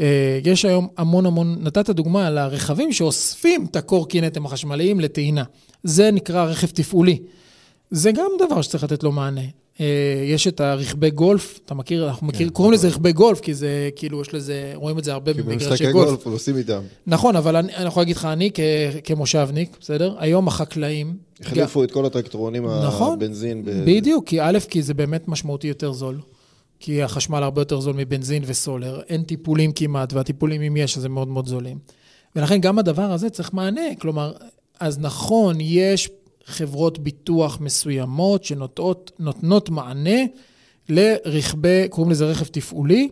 אה, 0.00 0.38
יש 0.44 0.64
היום 0.64 0.88
המון 0.96 1.26
המון, 1.26 1.56
נתת 1.60 1.90
דוגמה 1.90 2.26
על 2.26 2.38
הרכבים 2.38 2.92
שאוספים 2.92 3.66
את 3.70 3.76
הקורקינטים 3.76 4.46
החשמליים 4.46 5.00
לטעינה. 5.00 5.44
זה 5.82 6.10
נקרא 6.10 6.44
רכב 6.44 6.66
תפעולי. 6.66 7.18
זה 7.90 8.12
גם 8.12 8.30
דבר 8.46 8.62
שצריך 8.62 8.84
לתת 8.84 9.02
לו 9.02 9.12
מענה. 9.12 9.40
אה, 9.80 9.86
יש 10.26 10.46
את 10.46 10.60
הרכבי 10.60 11.10
גולף, 11.10 11.60
אתה 11.64 11.74
מכיר, 11.74 12.08
אנחנו 12.08 12.26
מכיר, 12.26 12.48
כן, 12.48 12.52
קוראים 12.52 12.72
לזה 12.72 12.88
רכבי 12.88 13.12
גולף, 13.12 13.40
כי 13.40 13.54
זה 13.54 13.90
כאילו, 13.96 14.20
יש 14.20 14.34
לזה, 14.34 14.72
רואים 14.74 14.98
את 14.98 15.04
זה 15.04 15.12
הרבה 15.12 15.32
במגרשי 15.32 15.52
גולף. 15.52 15.78
כי 15.78 15.84
במשחקי 15.84 15.92
גולף 15.92 16.26
עושים 16.26 16.56
איתם. 16.56 16.80
נכון, 17.06 17.36
אבל 17.36 17.56
אני, 17.56 17.74
אני 17.74 17.86
יכול 17.86 18.00
להגיד 18.00 18.16
לך, 18.16 18.24
אני 18.24 18.50
כ, 18.54 18.60
כמושבניק, 19.04 19.76
בסדר? 19.80 20.14
היום 20.18 20.48
החקלאים... 20.48 21.16
החליפו 21.40 21.84
את 21.84 21.90
כל 21.90 22.06
הטרקטורונים 22.06 22.66
נכון, 22.66 23.12
הבנזין. 23.12 23.64
ב... 23.64 23.70
בדיוק, 23.86 24.26
כי 24.26 24.40
א', 24.40 24.58
כי 24.68 24.82
זה 24.82 24.94
באמת 24.94 25.28
משמעותי 25.28 25.68
יותר 25.68 25.92
זול. 25.92 26.20
כי 26.80 27.02
החשמל 27.02 27.42
הרבה 27.42 27.60
יותר 27.60 27.80
זול 27.80 27.96
מבנזין 27.96 28.42
וסולר, 28.46 29.00
אין 29.08 29.22
טיפולים 29.22 29.72
כמעט, 29.72 30.12
והטיפולים, 30.12 30.62
אם 30.62 30.76
יש, 30.76 30.98
אז 30.98 31.04
הם 31.04 31.14
מאוד 31.14 31.28
מאוד 31.28 31.48
זולים. 31.48 31.78
ולכן 32.36 32.60
גם 32.60 32.78
הדבר 32.78 33.12
הזה 33.12 33.30
צריך 33.30 33.54
מענה. 33.54 33.94
כלומר, 34.00 34.32
אז 34.80 34.98
נכון, 34.98 35.56
יש 35.60 36.08
חברות 36.50 36.98
ביטוח 36.98 37.60
מסוימות 37.60 38.44
שנותנות 38.44 39.70
מענה 39.70 40.20
לרכבי, 40.88 41.88
קוראים 41.90 42.10
לזה 42.10 42.24
רכב 42.24 42.44
תפעולי, 42.44 43.08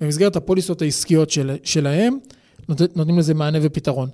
במסגרת 0.00 0.36
הפוליסות 0.36 0.82
העסקיות 0.82 1.30
של, 1.30 1.56
שלהם, 1.64 2.18
נות, 2.68 2.96
נותנים 2.96 3.18
לזה 3.18 3.34
מענה 3.34 3.58
ופתרון. 3.62 4.08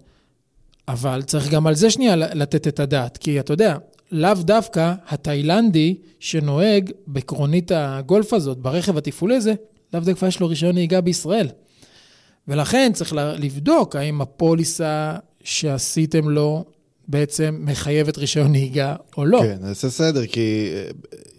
אבל 0.89 1.23
צריך 1.23 1.51
גם 1.51 1.67
על 1.67 1.75
זה 1.75 1.91
שנייה 1.91 2.17
לתת 2.17 2.69
את 2.69 2.81
הדעת, 2.81 3.17
כי 3.17 3.41
אתה 3.41 3.53
יודע, 3.53 3.77
לאו 4.13 4.35
דווקא 4.35 4.95
התאילנדי 5.09 5.97
שנוהג 6.21 6.91
בקרונית 7.09 7.73
הגולף 7.75 8.33
הזאת, 8.33 8.59
ברכב 8.59 8.97
התפעולי 8.97 9.37
הזה, 9.37 9.55
לאו 9.95 10.01
דווקא 10.01 10.27
יש 10.27 10.41
לו 10.41 10.49
רישיון 10.49 10.75
נהיגה 10.75 11.01
בישראל. 11.01 11.49
ולכן 12.49 12.91
צריך 12.95 13.13
לבדוק 13.17 13.97
האם 13.97 14.21
הפוליסה 14.21 15.17
שעשיתם 15.45 16.29
לו 16.29 16.65
בעצם 17.09 17.59
מחייבת 17.61 18.19
רישיון 18.19 18.53
נהיגה 18.53 18.97
או 19.17 19.25
לא. 19.25 19.41
כן, 19.43 19.57
נעשה 19.61 19.91
סדר, 19.91 20.27
כי 20.27 20.69
אה, 20.75 20.91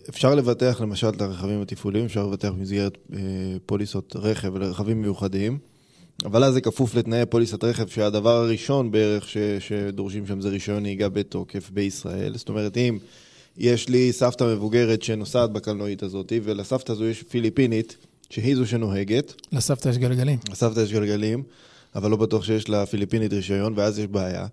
אפשר 0.09 0.35
לבטח 0.35 0.81
למשל 0.81 1.09
את 1.09 1.21
הרכבים 1.21 1.61
התפעוליים, 1.61 2.05
אפשר 2.05 2.27
לבטח 2.27 2.49
במסגרת 2.49 2.97
אה, 3.13 3.19
פוליסות 3.65 4.15
רכב 4.15 4.57
לרכבים 4.57 5.01
מיוחדים. 5.01 5.57
אבל 6.25 6.43
אז 6.43 6.53
זה 6.53 6.61
כפוף 6.61 6.95
לתנאי 6.95 7.25
פוליסת 7.25 7.63
רכב, 7.63 7.87
שהדבר 7.87 8.35
הראשון 8.35 8.91
בערך 8.91 9.29
ש, 9.29 9.37
שדורשים 9.59 10.27
שם 10.27 10.41
זה 10.41 10.49
רישיון 10.49 10.83
נהיגה 10.83 11.09
בתוקף 11.09 11.69
בישראל. 11.69 12.37
זאת 12.37 12.49
אומרת, 12.49 12.77
אם 12.77 12.97
יש 13.57 13.89
לי 13.89 14.13
סבתא 14.13 14.43
מבוגרת 14.43 15.01
שנוסעת 15.01 15.51
בקלנועית 15.51 16.03
הזאת, 16.03 16.33
ולסבתא 16.43 16.91
הזו 16.91 17.05
יש 17.05 17.23
פיליפינית, 17.23 17.97
שהיא 18.29 18.55
זו 18.55 18.65
שנוהגת. 18.65 19.33
לסבתא 19.51 19.89
יש 19.89 19.97
גלגלים. 19.97 20.39
לסבתא 20.51 20.79
יש 20.79 20.93
גלגלים, 20.93 21.43
אבל 21.95 22.11
לא 22.11 22.17
בטוח 22.17 22.43
שיש 22.43 22.69
לפיליפינית 22.69 23.33
רישיון, 23.33 23.73
ואז 23.75 23.99
יש 23.99 24.07
בעיה. 24.07 24.47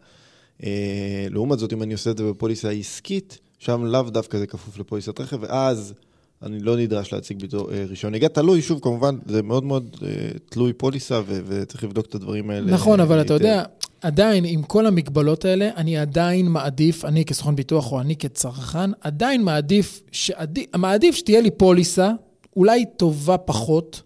אה, 0.63 1.27
לעומת 1.31 1.59
זאת, 1.59 1.73
אם 1.73 1.83
אני 1.83 1.93
עושה 1.93 2.11
את 2.11 2.19
זה 2.19 2.25
בפוליסה 2.25 2.71
עסקית, 2.71 3.39
שם 3.59 3.85
לאו 3.85 4.03
דווקא 4.03 4.39
זה 4.39 4.47
כפוף 4.47 4.79
לפוליסת 4.79 5.21
רכב, 5.21 5.39
ואז 5.41 5.95
אני 6.43 6.59
לא 6.59 6.77
נדרש 6.77 7.13
להציג 7.13 7.43
בתור 7.43 7.73
אה, 7.73 7.85
רישיון 7.89 8.11
נהיגה. 8.11 8.29
תלוי, 8.29 8.63
שוב, 8.63 8.81
כמובן, 8.83 9.19
זה 9.27 9.43
מאוד 9.43 9.65
מאוד 9.65 9.97
אה, 10.03 10.09
תלוי 10.51 10.73
פוליסה, 10.73 11.21
ו- 11.27 11.41
וצריך 11.47 11.85
לבדוק 11.85 12.07
את 12.07 12.15
הדברים 12.15 12.51
האלה. 12.51 12.73
נכון, 12.73 13.01
אבל 13.01 13.21
אתה 13.21 13.35
יודע, 13.35 13.65
עדיין, 14.01 14.45
עם 14.47 14.63
כל 14.63 14.87
המגבלות 14.87 15.45
האלה, 15.45 15.71
אני 15.77 15.99
עדיין 15.99 16.49
מעדיף, 16.49 17.05
אני 17.05 17.25
כסוכן 17.25 17.57
ביטוח 17.57 17.93
או 17.93 18.01
אני 18.01 18.17
כצרכן, 18.17 18.91
עדיין 19.01 19.43
מעדיף, 19.43 20.03
שעדיף, 20.13 20.67
מעדיף 20.77 21.15
שתהיה 21.15 21.41
לי 21.41 21.51
פוליסה, 21.51 22.11
אולי 22.57 22.85
טובה 22.97 23.39
פחות, 23.39 24.03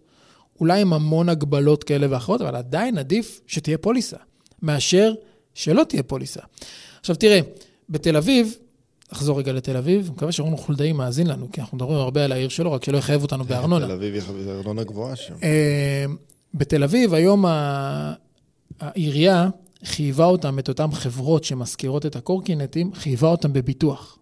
אולי 0.61 0.81
עם 0.81 0.93
המון 0.93 1.29
הגבלות 1.29 1.85
כאלה 1.85 2.07
ואחרות, 2.11 2.41
אבל 2.41 2.57
עדיין 2.57 2.99
עדיף 2.99 3.41
שתהיה 3.47 3.79
פוליסה, 3.79 4.17
מאשר 4.63 5.15
שלא 5.59 5.85
תהיה 5.85 6.03
פוליסה. 6.03 6.41
עכשיו 7.01 7.17
תראה, 7.17 7.41
בתל 7.89 8.17
אביב, 8.17 8.57
נחזור 9.13 9.39
רגע 9.39 9.53
לתל 9.53 9.77
אביב, 9.77 10.05
אני 10.07 10.15
מקווה 10.15 10.33
שרון 10.33 10.57
חולדאי 10.57 10.93
מאזין 10.93 11.27
לנו, 11.27 11.53
כי 11.53 11.61
אנחנו 11.61 11.77
מדברים 11.77 11.99
הרבה 11.99 12.25
על 12.25 12.33
העיר 12.33 12.49
שלו, 12.49 12.73
רק 12.73 12.85
שלא 12.85 12.99
יחייב 12.99 13.23
אותנו 13.23 13.45
בארנונה. 13.45 13.87
תל 13.87 13.93
אביב 13.93 14.15
היא 14.15 14.51
ארנונה 14.51 14.85
גבוהה 14.85 15.17
שם. 15.17 15.35
אה, 15.43 16.05
בתל 16.55 16.85
אביב, 16.85 17.15
היום 17.15 17.45
העירייה 18.81 19.49
חייבה 19.85 20.25
אותם, 20.25 20.59
את 20.59 20.69
אותן 20.69 20.93
חברות 20.93 21.45
שמשכירות 21.45 22.07
את 22.07 22.17
הקורקינטים, 22.17 22.95
חייבה 22.95 23.29
אותם 23.29 23.53
בביטוח. 23.53 24.19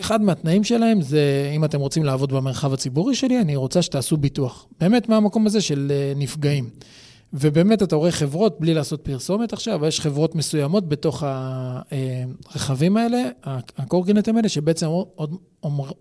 אחד 0.00 0.22
מהתנאים 0.22 0.64
שלהם 0.64 1.02
זה, 1.02 1.52
אם 1.56 1.64
אתם 1.64 1.80
רוצים 1.80 2.04
לעבוד 2.04 2.32
במרחב 2.32 2.72
הציבורי 2.72 3.14
שלי, 3.14 3.40
אני 3.40 3.56
רוצה 3.56 3.82
שתעשו 3.82 4.16
ביטוח. 4.16 4.66
באמת 4.80 5.08
מהמקום 5.08 5.46
הזה 5.46 5.60
של 5.60 5.92
אה, 5.94 6.12
נפגעים. 6.16 6.70
ובאמת 7.32 7.82
אתה 7.82 7.96
רואה 7.96 8.12
חברות, 8.12 8.60
בלי 8.60 8.74
לעשות 8.74 9.00
פרסומת 9.00 9.52
עכשיו, 9.52 9.86
יש 9.86 10.00
חברות 10.00 10.34
מסוימות 10.34 10.88
בתוך 10.88 11.24
הרכבים 11.26 12.96
האלה, 12.96 13.22
הקורקינטים 13.78 14.36
האלה, 14.36 14.48
שבעצם 14.48 14.86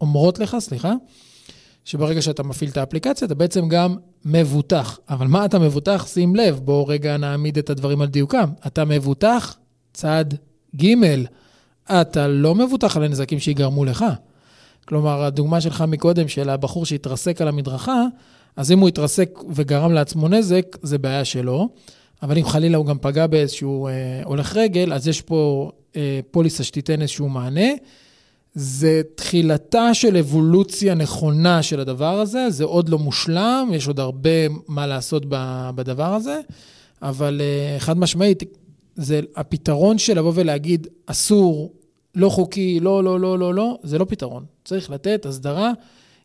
אומרות 0.01 0.39
לך, 0.39 0.57
סליחה, 0.59 0.93
שברגע 1.85 2.21
שאתה 2.21 2.43
מפעיל 2.43 2.69
את 2.69 2.77
האפליקציה, 2.77 3.25
אתה 3.25 3.35
בעצם 3.35 3.67
גם 3.67 3.95
מבוטח. 4.25 4.99
אבל 5.09 5.27
מה 5.27 5.45
אתה 5.45 5.59
מבוטח? 5.59 6.05
שים 6.07 6.35
לב, 6.35 6.59
בואו 6.63 6.87
רגע 6.87 7.17
נעמיד 7.17 7.57
את 7.57 7.69
הדברים 7.69 8.01
על 8.01 8.07
דיוקם. 8.07 8.49
אתה 8.67 8.85
מבוטח 8.85 9.57
צד 9.93 10.25
ג', 10.75 10.93
אתה 11.91 12.27
לא 12.27 12.55
מבוטח 12.55 12.97
על 12.97 13.03
הנזקים 13.03 13.39
שיגרמו 13.39 13.85
לך. 13.85 14.05
כלומר, 14.85 15.23
הדוגמה 15.23 15.61
שלך 15.61 15.83
מקודם 15.87 16.27
של 16.27 16.49
הבחור 16.49 16.85
שהתרסק 16.85 17.41
על 17.41 17.47
המדרכה, 17.47 18.03
אז 18.59 18.71
אם 18.71 18.79
הוא 18.79 18.87
התרסק 18.87 19.39
וגרם 19.55 19.91
לעצמו 19.91 20.27
נזק, 20.27 20.77
זה 20.81 20.97
בעיה 20.97 21.25
שלו. 21.25 21.69
אבל 22.23 22.37
אם 22.37 22.45
חלילה 22.45 22.77
הוא 22.77 22.85
גם 22.85 22.97
פגע 23.01 23.27
באיזשהו 23.27 23.87
אה, 23.87 23.93
הולך 24.25 24.55
רגל, 24.55 24.93
אז 24.93 25.07
יש 25.07 25.21
פה 25.21 25.71
אה, 25.95 26.19
פוליסה 26.31 26.63
שתיתן 26.63 27.01
איזשהו 27.01 27.29
מענה. 27.29 27.69
זה 28.53 29.01
תחילתה 29.15 29.93
של 29.93 30.17
אבולוציה 30.17 30.93
נכונה 30.93 31.63
של 31.63 31.79
הדבר 31.79 32.19
הזה, 32.19 32.49
זה 32.49 32.63
עוד 32.63 32.89
לא 32.89 32.97
מושלם, 32.97 33.69
יש 33.73 33.87
עוד 33.87 33.99
הרבה 33.99 34.29
מה 34.67 34.87
לעשות 34.87 35.23
בדבר 35.75 36.13
הזה, 36.13 36.39
אבל 37.01 37.41
אה, 37.43 37.79
חד 37.79 37.97
משמעית, 37.97 38.43
זה 38.95 39.21
הפתרון 39.35 39.97
של 39.97 40.17
לבוא 40.17 40.31
ולהגיד 40.35 40.87
אסור, 41.05 41.73
לא 42.15 42.29
חוקי, 42.29 42.79
לא, 42.79 43.03
לא, 43.03 43.19
לא, 43.19 43.39
לא, 43.39 43.53
לא, 43.53 43.77
זה 43.83 43.97
לא 43.97 44.05
פתרון. 44.05 44.45
צריך 44.65 44.89
לתת 44.89 45.25
הסדרה. 45.25 45.71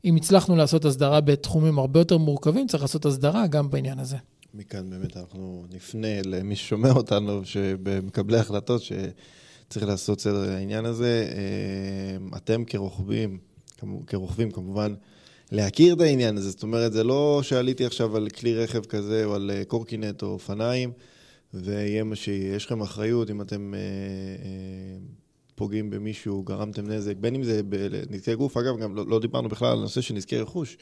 אם 0.04 0.16
הצלחנו 0.16 0.56
לעשות 0.56 0.84
הסדרה 0.84 1.20
בתחומים 1.20 1.78
הרבה 1.78 2.00
יותר 2.00 2.18
מורכבים, 2.18 2.66
צריך 2.66 2.82
לעשות 2.82 3.06
הסדרה 3.06 3.46
גם 3.46 3.70
בעניין 3.70 3.98
הזה. 3.98 4.16
מכאן 4.54 4.90
באמת 4.90 5.16
אנחנו 5.16 5.64
נפנה 5.70 6.22
למי 6.24 6.56
ששומע 6.56 6.90
אותנו, 6.90 7.44
שבמקבלי 7.44 8.38
החלטות, 8.38 8.82
שצריך 8.82 9.86
לעשות 9.86 10.20
סדר 10.20 10.50
לעניין 10.50 10.84
הזה. 10.84 11.28
אה, 11.32 12.36
אתם 12.36 12.64
כרוכבים, 12.64 13.38
כרוכבים 14.06 14.50
כמובן, 14.50 14.94
להכיר 15.52 15.94
את 15.94 16.00
העניין 16.00 16.36
הזה. 16.36 16.50
זאת 16.50 16.62
אומרת, 16.62 16.92
זה 16.92 17.04
לא 17.04 17.40
שעליתי 17.42 17.86
עכשיו 17.86 18.16
על 18.16 18.28
כלי 18.28 18.54
רכב 18.54 18.84
כזה 18.84 19.24
או 19.24 19.34
על 19.34 19.50
אה, 19.54 19.64
קורקינט 19.64 20.22
או 20.22 20.28
אופניים, 20.28 20.92
ויהיה 21.54 22.04
מה 22.04 22.16
שיהיה. 22.16 22.54
יש 22.54 22.66
לכם 22.66 22.80
אחריות 22.80 23.30
אם 23.30 23.40
אתם 23.40 23.74
אה, 23.74 23.80
פוגעים 25.54 25.90
במישהו, 25.90 26.42
גרמתם 26.42 26.90
נזק, 26.90 27.16
בין 27.20 27.34
אם 27.34 27.44
זה 27.44 27.62
בנזקי 27.62 28.34
גוף. 28.34 28.56
אגב, 28.56 28.78
גם 28.78 28.96
לא, 28.96 29.04
לא 29.08 29.20
דיברנו 29.20 29.48
בכלל 29.48 29.68
על 29.72 29.78
הנושא 29.78 30.00
של 30.00 30.14
נזקי 30.14 30.38
רכוש. 30.38 30.76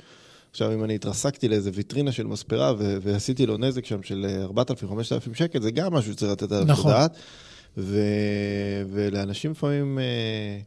עכשיו, 0.50 0.74
אם 0.74 0.84
אני 0.84 0.94
התרסקתי 0.94 1.48
לאיזה 1.48 1.70
ויטרינה 1.74 2.12
של 2.12 2.26
מספרה 2.26 2.72
ו- 2.78 2.96
ועשיתי 3.02 3.46
לו 3.46 3.56
נזק 3.56 3.84
שם 3.84 4.02
של 4.02 4.46
4,000-5,000 4.56 5.34
שקל, 5.34 5.62
זה 5.62 5.70
גם 5.70 5.94
משהו 5.94 6.12
שצריך 6.12 6.32
לתת 6.32 6.52
עליו 6.52 6.64
נכון. 6.64 6.92
לדעת. 6.92 7.16
ו- 7.76 8.82
ולאנשים 8.92 9.50
לפעמים 9.50 9.98
אה, 9.98 10.04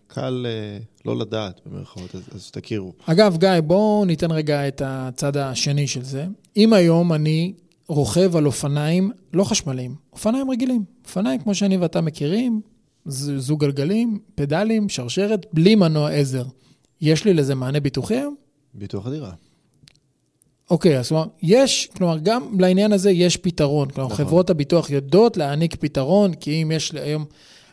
קל 0.08 0.46
אה, 0.50 0.78
לא 1.06 1.18
לדעת, 1.18 1.62
במירכאות, 1.66 2.16
אז, 2.16 2.22
אז 2.36 2.52
תכירו. 2.52 2.94
אגב, 3.06 3.38
גיא, 3.38 3.50
בואו 3.64 4.06
ניתן 4.06 4.32
רגע 4.32 4.68
את 4.68 4.82
הצד 4.86 5.38
השני 5.38 5.88
של 5.88 6.04
זה. 6.04 6.26
אם 6.58 6.74
היום 6.74 7.14
אני 7.14 7.54
רוכב 7.88 8.36
על 8.36 8.46
אופניים 8.46 9.12
לא 9.34 9.44
חשמליים, 9.44 9.96
אופניים 10.14 10.52
רגילים, 10.52 10.84
אופניים 11.06 11.42
כמו 11.42 11.56
שאני 11.56 11.78
ואתה 11.78 12.02
מכירים, 12.02 12.62
זוג 13.06 13.62
גלגלים, 13.62 14.20
פדלים, 14.36 14.90
שרשרת, 14.90 15.46
בלי 15.54 15.76
מנוע 15.76 16.12
עזר. 16.12 16.44
יש 17.02 17.26
לי 17.26 17.34
לזה 17.34 17.56
מענה 17.56 17.80
ביטוחי 17.80 18.16
היום? 18.16 18.36
ביטוח 18.74 19.08
הדירה. 19.08 19.32
אוקיי, 20.70 21.00
אז 21.00 21.08
כלומר, 21.10 21.26
יש, 21.44 21.90
כלומר, 21.98 22.18
גם 22.24 22.60
לעניין 22.60 22.94
הזה 22.94 23.12
יש 23.12 23.38
פתרון. 23.38 23.90
כלומר, 23.90 24.14
נכון. 24.14 24.26
חברות 24.26 24.50
הביטוח 24.50 24.90
יודעות 24.90 25.38
להעניק 25.38 25.76
פתרון, 25.76 26.34
כי 26.34 26.64
אם 26.64 26.72
יש 26.72 26.92
היום, 26.92 27.26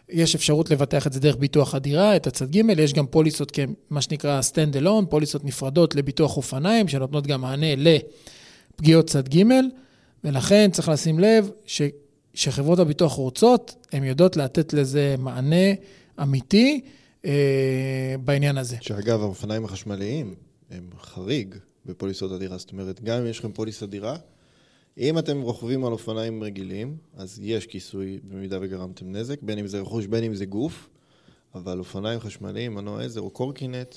יש 0.09 0.35
אפשרות 0.35 0.71
לבטח 0.71 1.07
את 1.07 1.13
זה 1.13 1.21
דרך 1.21 1.37
ביטוח 1.37 1.75
הדירה, 1.75 2.17
את 2.17 2.27
הצד 2.27 2.51
ג', 2.51 2.79
יש 2.79 2.93
גם 2.93 3.07
פוליסות 3.07 3.51
כמה 3.51 4.03
שנקרא 4.03 4.41
stand 4.41 4.77
alone, 4.83 5.07
פוליסות 5.09 5.45
נפרדות 5.45 5.95
לביטוח 5.95 6.37
אופניים, 6.37 6.89
שנותנות 6.89 7.27
גם 7.27 7.41
מענה 7.41 7.67
לפגיעות 7.77 9.07
צד 9.07 9.29
ג', 9.29 9.43
ולכן 10.25 10.71
צריך 10.73 10.89
לשים 10.89 11.19
לב 11.19 11.51
ש, 11.67 11.83
שחברות 12.35 12.79
הביטוח 12.79 13.13
רוצות, 13.13 13.87
הן 13.93 14.05
יודעות 14.05 14.37
לתת 14.37 14.73
לזה 14.73 15.15
מענה 15.19 15.73
אמיתי 16.23 16.81
אה, 17.25 18.15
בעניין 18.25 18.59
הזה. 18.59 18.77
שאגב, 18.81 19.21
האופניים 19.21 19.65
החשמליים 19.65 20.35
הם 20.71 20.91
חריג. 21.01 21.55
בפוליסות 21.87 22.33
הדירה. 22.33 22.59
זאת 22.59 22.73
אומרת, 22.73 23.01
גם 23.01 23.19
אם 23.19 23.27
יש 23.27 23.39
לכם 23.39 23.53
פוליסת 23.53 23.89
דירה, 23.89 24.17
אם 24.99 25.19
אתם 25.19 25.41
רוכבים 25.41 25.85
על 25.85 25.93
אופניים 25.93 26.43
רגילים, 26.43 26.97
אז 27.17 27.41
יש 27.43 27.67
כיסוי 27.67 28.21
במידה 28.25 28.59
וגרמתם 28.61 29.13
נזק, 29.13 29.43
בין 29.43 29.59
אם 29.59 29.67
זה 29.67 29.81
רכוש, 29.81 30.07
בין 30.07 30.25
אם 30.25 30.35
זה 30.35 30.45
גוף, 30.45 30.89
אבל 31.55 31.79
אופניים 31.79 32.21
חשמליים, 32.21 32.75
מנוע 32.75 33.03
עזר 33.05 33.21
או 33.21 33.31
קורקינט, 33.31 33.95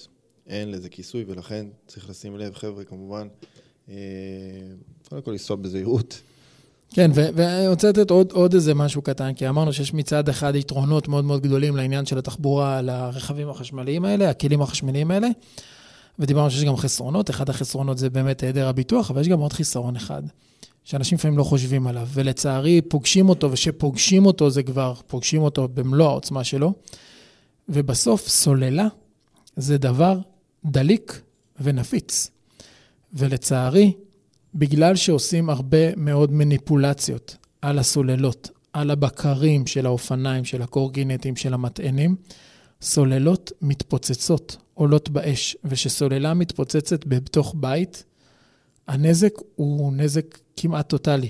אין 0.48 0.72
לזה 0.72 0.90
כיסוי, 0.90 1.26
ולכן 1.28 1.66
צריך 1.88 2.10
לשים 2.10 2.38
לב, 2.38 2.54
חבר'ה, 2.54 2.84
כמובן, 2.84 3.28
אה, 3.90 3.96
קודם 5.10 5.22
כל 5.22 5.32
לנסוע 5.32 5.56
בזהירות. 5.56 6.22
כן, 6.96 7.12
ואני 7.14 7.68
רוצה 7.68 7.90
לתת 7.90 8.12
עוד, 8.12 8.32
עוד 8.32 8.54
איזה 8.54 8.74
משהו 8.74 9.02
קטן, 9.02 9.34
כי 9.34 9.50
אמרנו 9.50 9.74
שיש 9.74 9.94
מצד 9.94 10.30
אחד 10.30 10.56
יתרונות 10.56 11.08
מאוד 11.08 11.26
מאוד 11.26 11.42
גדולים 11.42 11.76
לעניין 11.76 12.06
של 12.06 12.18
התחבורה 12.18 12.82
לרכבים 12.82 13.50
החשמליים 13.50 14.06
האלה, 14.06 14.30
הכלים 14.30 14.62
החשמליים 14.62 15.12
האלה. 15.12 15.28
ודיברנו 16.20 16.52
שיש 16.52 16.64
גם 16.64 16.78
חסרונות, 16.78 17.30
אחד 17.30 17.50
החסרונות 17.50 17.98
זה 17.98 18.10
באמת 18.10 18.44
היעדר 18.44 18.68
הביטוח, 18.68 19.12
אבל 19.12 19.22
יש 19.22 19.28
גם 19.28 19.40
עוד 19.40 19.54
חיסרון 19.54 19.96
אחד, 19.96 20.24
שאנשים 20.84 21.18
לפעמים 21.18 21.38
לא 21.38 21.44
חושבים 21.44 21.88
עליו, 21.88 22.08
ולצערי 22.14 22.82
פוגשים 22.82 23.30
אותו, 23.30 23.52
וכשפוגשים 23.52 24.26
אותו 24.26 24.50
זה 24.50 24.64
כבר, 24.64 24.94
פוגשים 25.08 25.42
אותו 25.42 25.68
במלוא 25.68 26.08
העוצמה 26.08 26.44
שלו, 26.44 26.74
ובסוף 27.70 28.28
סוללה 28.28 28.88
זה 29.56 29.78
דבר 29.78 30.20
דליק 30.66 31.22
ונפיץ. 31.62 32.32
ולצערי, 33.14 33.94
בגלל 34.56 34.96
שעושים 34.96 35.50
הרבה 35.50 35.96
מאוד 35.96 36.32
מניפולציות 36.32 37.38
על 37.62 37.80
הסוללות, 37.80 38.50
על 38.74 38.92
הבקרים 38.92 39.68
של 39.68 39.86
האופניים, 39.86 40.46
של 40.46 40.62
הקורקינטים, 40.62 41.36
של 41.36 41.54
המטענים, 41.54 42.16
סוללות 42.82 43.52
מתפוצצות, 43.62 44.58
עולות 44.74 45.10
באש, 45.10 45.58
וכשסוללה 45.64 46.34
מתפוצצת 46.34 47.06
בתוך 47.06 47.56
בית, 47.58 48.04
הנזק 48.88 49.34
הוא 49.56 49.94
נזק 49.94 50.38
כמעט 50.58 50.90
טוטאלי. 50.90 51.30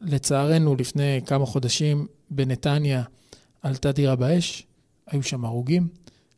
לצערנו, 0.00 0.76
לפני 0.76 1.20
כמה 1.26 1.46
חודשים 1.46 2.06
בנתניה 2.30 3.02
עלתה 3.62 3.92
דירה 3.92 4.16
באש, 4.16 4.66
היו 5.06 5.22
שם 5.22 5.44
הרוגים. 5.44 5.88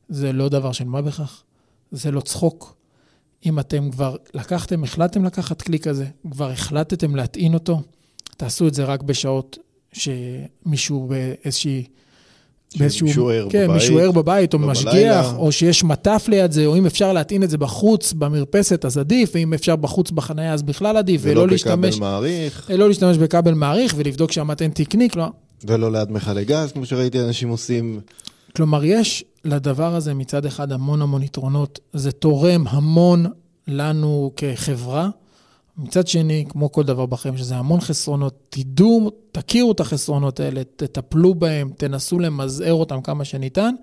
זה 0.09 0.33
לא 0.33 0.49
דבר 0.49 0.73
של 0.73 0.85
מה 0.85 1.03
בכך, 1.03 1.43
זה 1.91 2.11
לא 2.11 2.21
צחוק. 2.21 2.76
אם 3.47 3.59
אתם 3.59 3.91
כבר 3.91 4.17
לקחתם, 4.35 4.85
החלטתם 4.85 5.25
לקחת 5.25 5.63
כלי 5.63 5.79
כזה, 5.79 6.07
כבר 6.31 6.51
החלטתם 6.51 7.17
להטעין 7.17 7.55
אותו, 7.55 7.81
תעשו 8.37 8.69
את 8.69 8.75
זה 8.75 8.85
רק 8.85 9.03
בשעות 9.03 9.59
שמישהו 9.93 11.09
באיזושהי 11.09 11.85
באיזשהו... 12.79 13.07
מישהו 13.07 13.31
ער 13.31 13.47
כן, 13.51 13.65
בבית. 13.65 13.75
מישהו 13.75 13.99
ער 13.99 14.13
בבית, 14.13 14.55
או 14.55 14.59
משגיח, 14.59 15.35
או 15.37 15.53
שיש 15.53 15.85
מטף 15.85 16.27
ליד 16.29 16.53
זה, 16.53 16.67
או 16.67 16.77
אם 16.77 16.87
אפשר 16.87 17.13
להטעין 17.13 17.43
את 17.43 17.51
זה 17.51 17.59
בחוץ, 17.59 18.13
במרפסת, 18.13 18.85
אז 18.85 18.99
עדיף, 18.99 19.31
ואם 19.35 19.55
אפשר 19.55 19.77
בחוץ 19.77 20.11
בחניה, 20.11 20.53
אז 20.53 20.63
בכלל 20.63 20.97
עדיף, 20.97 21.21
ולא 21.25 21.49
להשתמש... 21.49 21.73
ולא 21.73 21.91
בכבל 21.91 22.01
מעריך. 22.01 22.71
לא 22.75 22.89
להשתמש 22.89 23.17
בכבל 23.17 23.55
מעריך, 23.55 23.95
ולבדוק 23.97 24.33
שהמטען 24.33 24.71
תקני, 24.71 25.11
כלומר... 25.11 25.31
ולא 25.65 25.93
ליד 25.93 26.13
מכלי 26.13 26.45
גז, 26.45 26.73
כמו 26.73 26.87
שראיתי 26.87 27.21
אנשים 27.21 27.49
עושים. 27.49 28.01
כלומר, 28.57 28.85
יש 28.85 29.25
לדבר 29.47 29.95
הזה 29.95 30.15
מצד 30.15 30.47
אחד 30.47 30.73
המון 30.73 31.03
המון 31.03 31.23
יתרונות, 31.23 31.79
זה 31.93 32.13
תורם 32.13 32.65
המון 32.69 33.27
לנו 33.69 34.33
כחברה. 34.37 35.09
מצד 35.79 36.07
שני, 36.07 36.45
כמו 36.49 36.73
כל 36.73 36.83
דבר 36.83 37.07
בחיים, 37.07 37.35
יש 37.35 37.41
לזה 37.41 37.57
המון 37.57 37.81
חסרונות, 37.81 38.47
תדעו, 38.49 39.11
תכירו 39.33 39.73
את 39.73 39.81
החסרונות 39.81 40.41
האלה, 40.41 40.63
תטפלו 40.77 41.35
בהם, 41.35 41.71
תנסו 41.77 42.19
למזער 42.19 42.73
אותם 42.73 43.03
כמה 43.03 43.25
שניתן, 43.25 43.75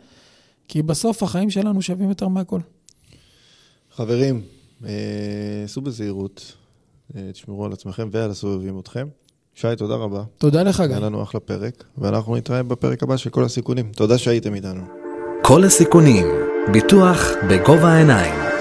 כי 0.67 0.81
בסוף 0.81 1.23
החיים 1.23 1.49
שלנו 1.49 1.81
שווים 1.81 2.09
יותר 2.09 2.27
מהכל. 2.27 2.59
חברים, 3.95 4.41
אה, 4.85 5.63
סעו 5.67 5.81
בזהירות, 5.81 6.53
אה, 7.15 7.29
תשמרו 7.31 7.65
על 7.65 7.73
עצמכם 7.73 8.09
ועל 8.11 8.31
הסובבים 8.31 8.79
אתכם. 8.79 9.07
שי, 9.55 9.67
תודה 9.77 9.95
רבה. 9.95 10.23
תודה 10.37 10.63
לך, 10.63 10.81
גיא. 10.81 10.89
היה 10.89 10.99
לנו 10.99 11.23
אחלה 11.23 11.39
פרק, 11.39 11.83
ואנחנו 11.97 12.35
נתראה 12.35 12.63
בפרק 12.63 13.03
הבא 13.03 13.17
של 13.17 13.29
כל 13.29 13.43
הסיכונים. 13.43 13.91
תודה 13.91 14.17
שהייתם 14.17 14.55
איתנו. 14.55 15.02
כל 15.45 15.63
הסיכונים, 15.63 16.27
ביטוח 16.71 17.31
בגובה 17.49 17.87
העיניים. 17.87 18.52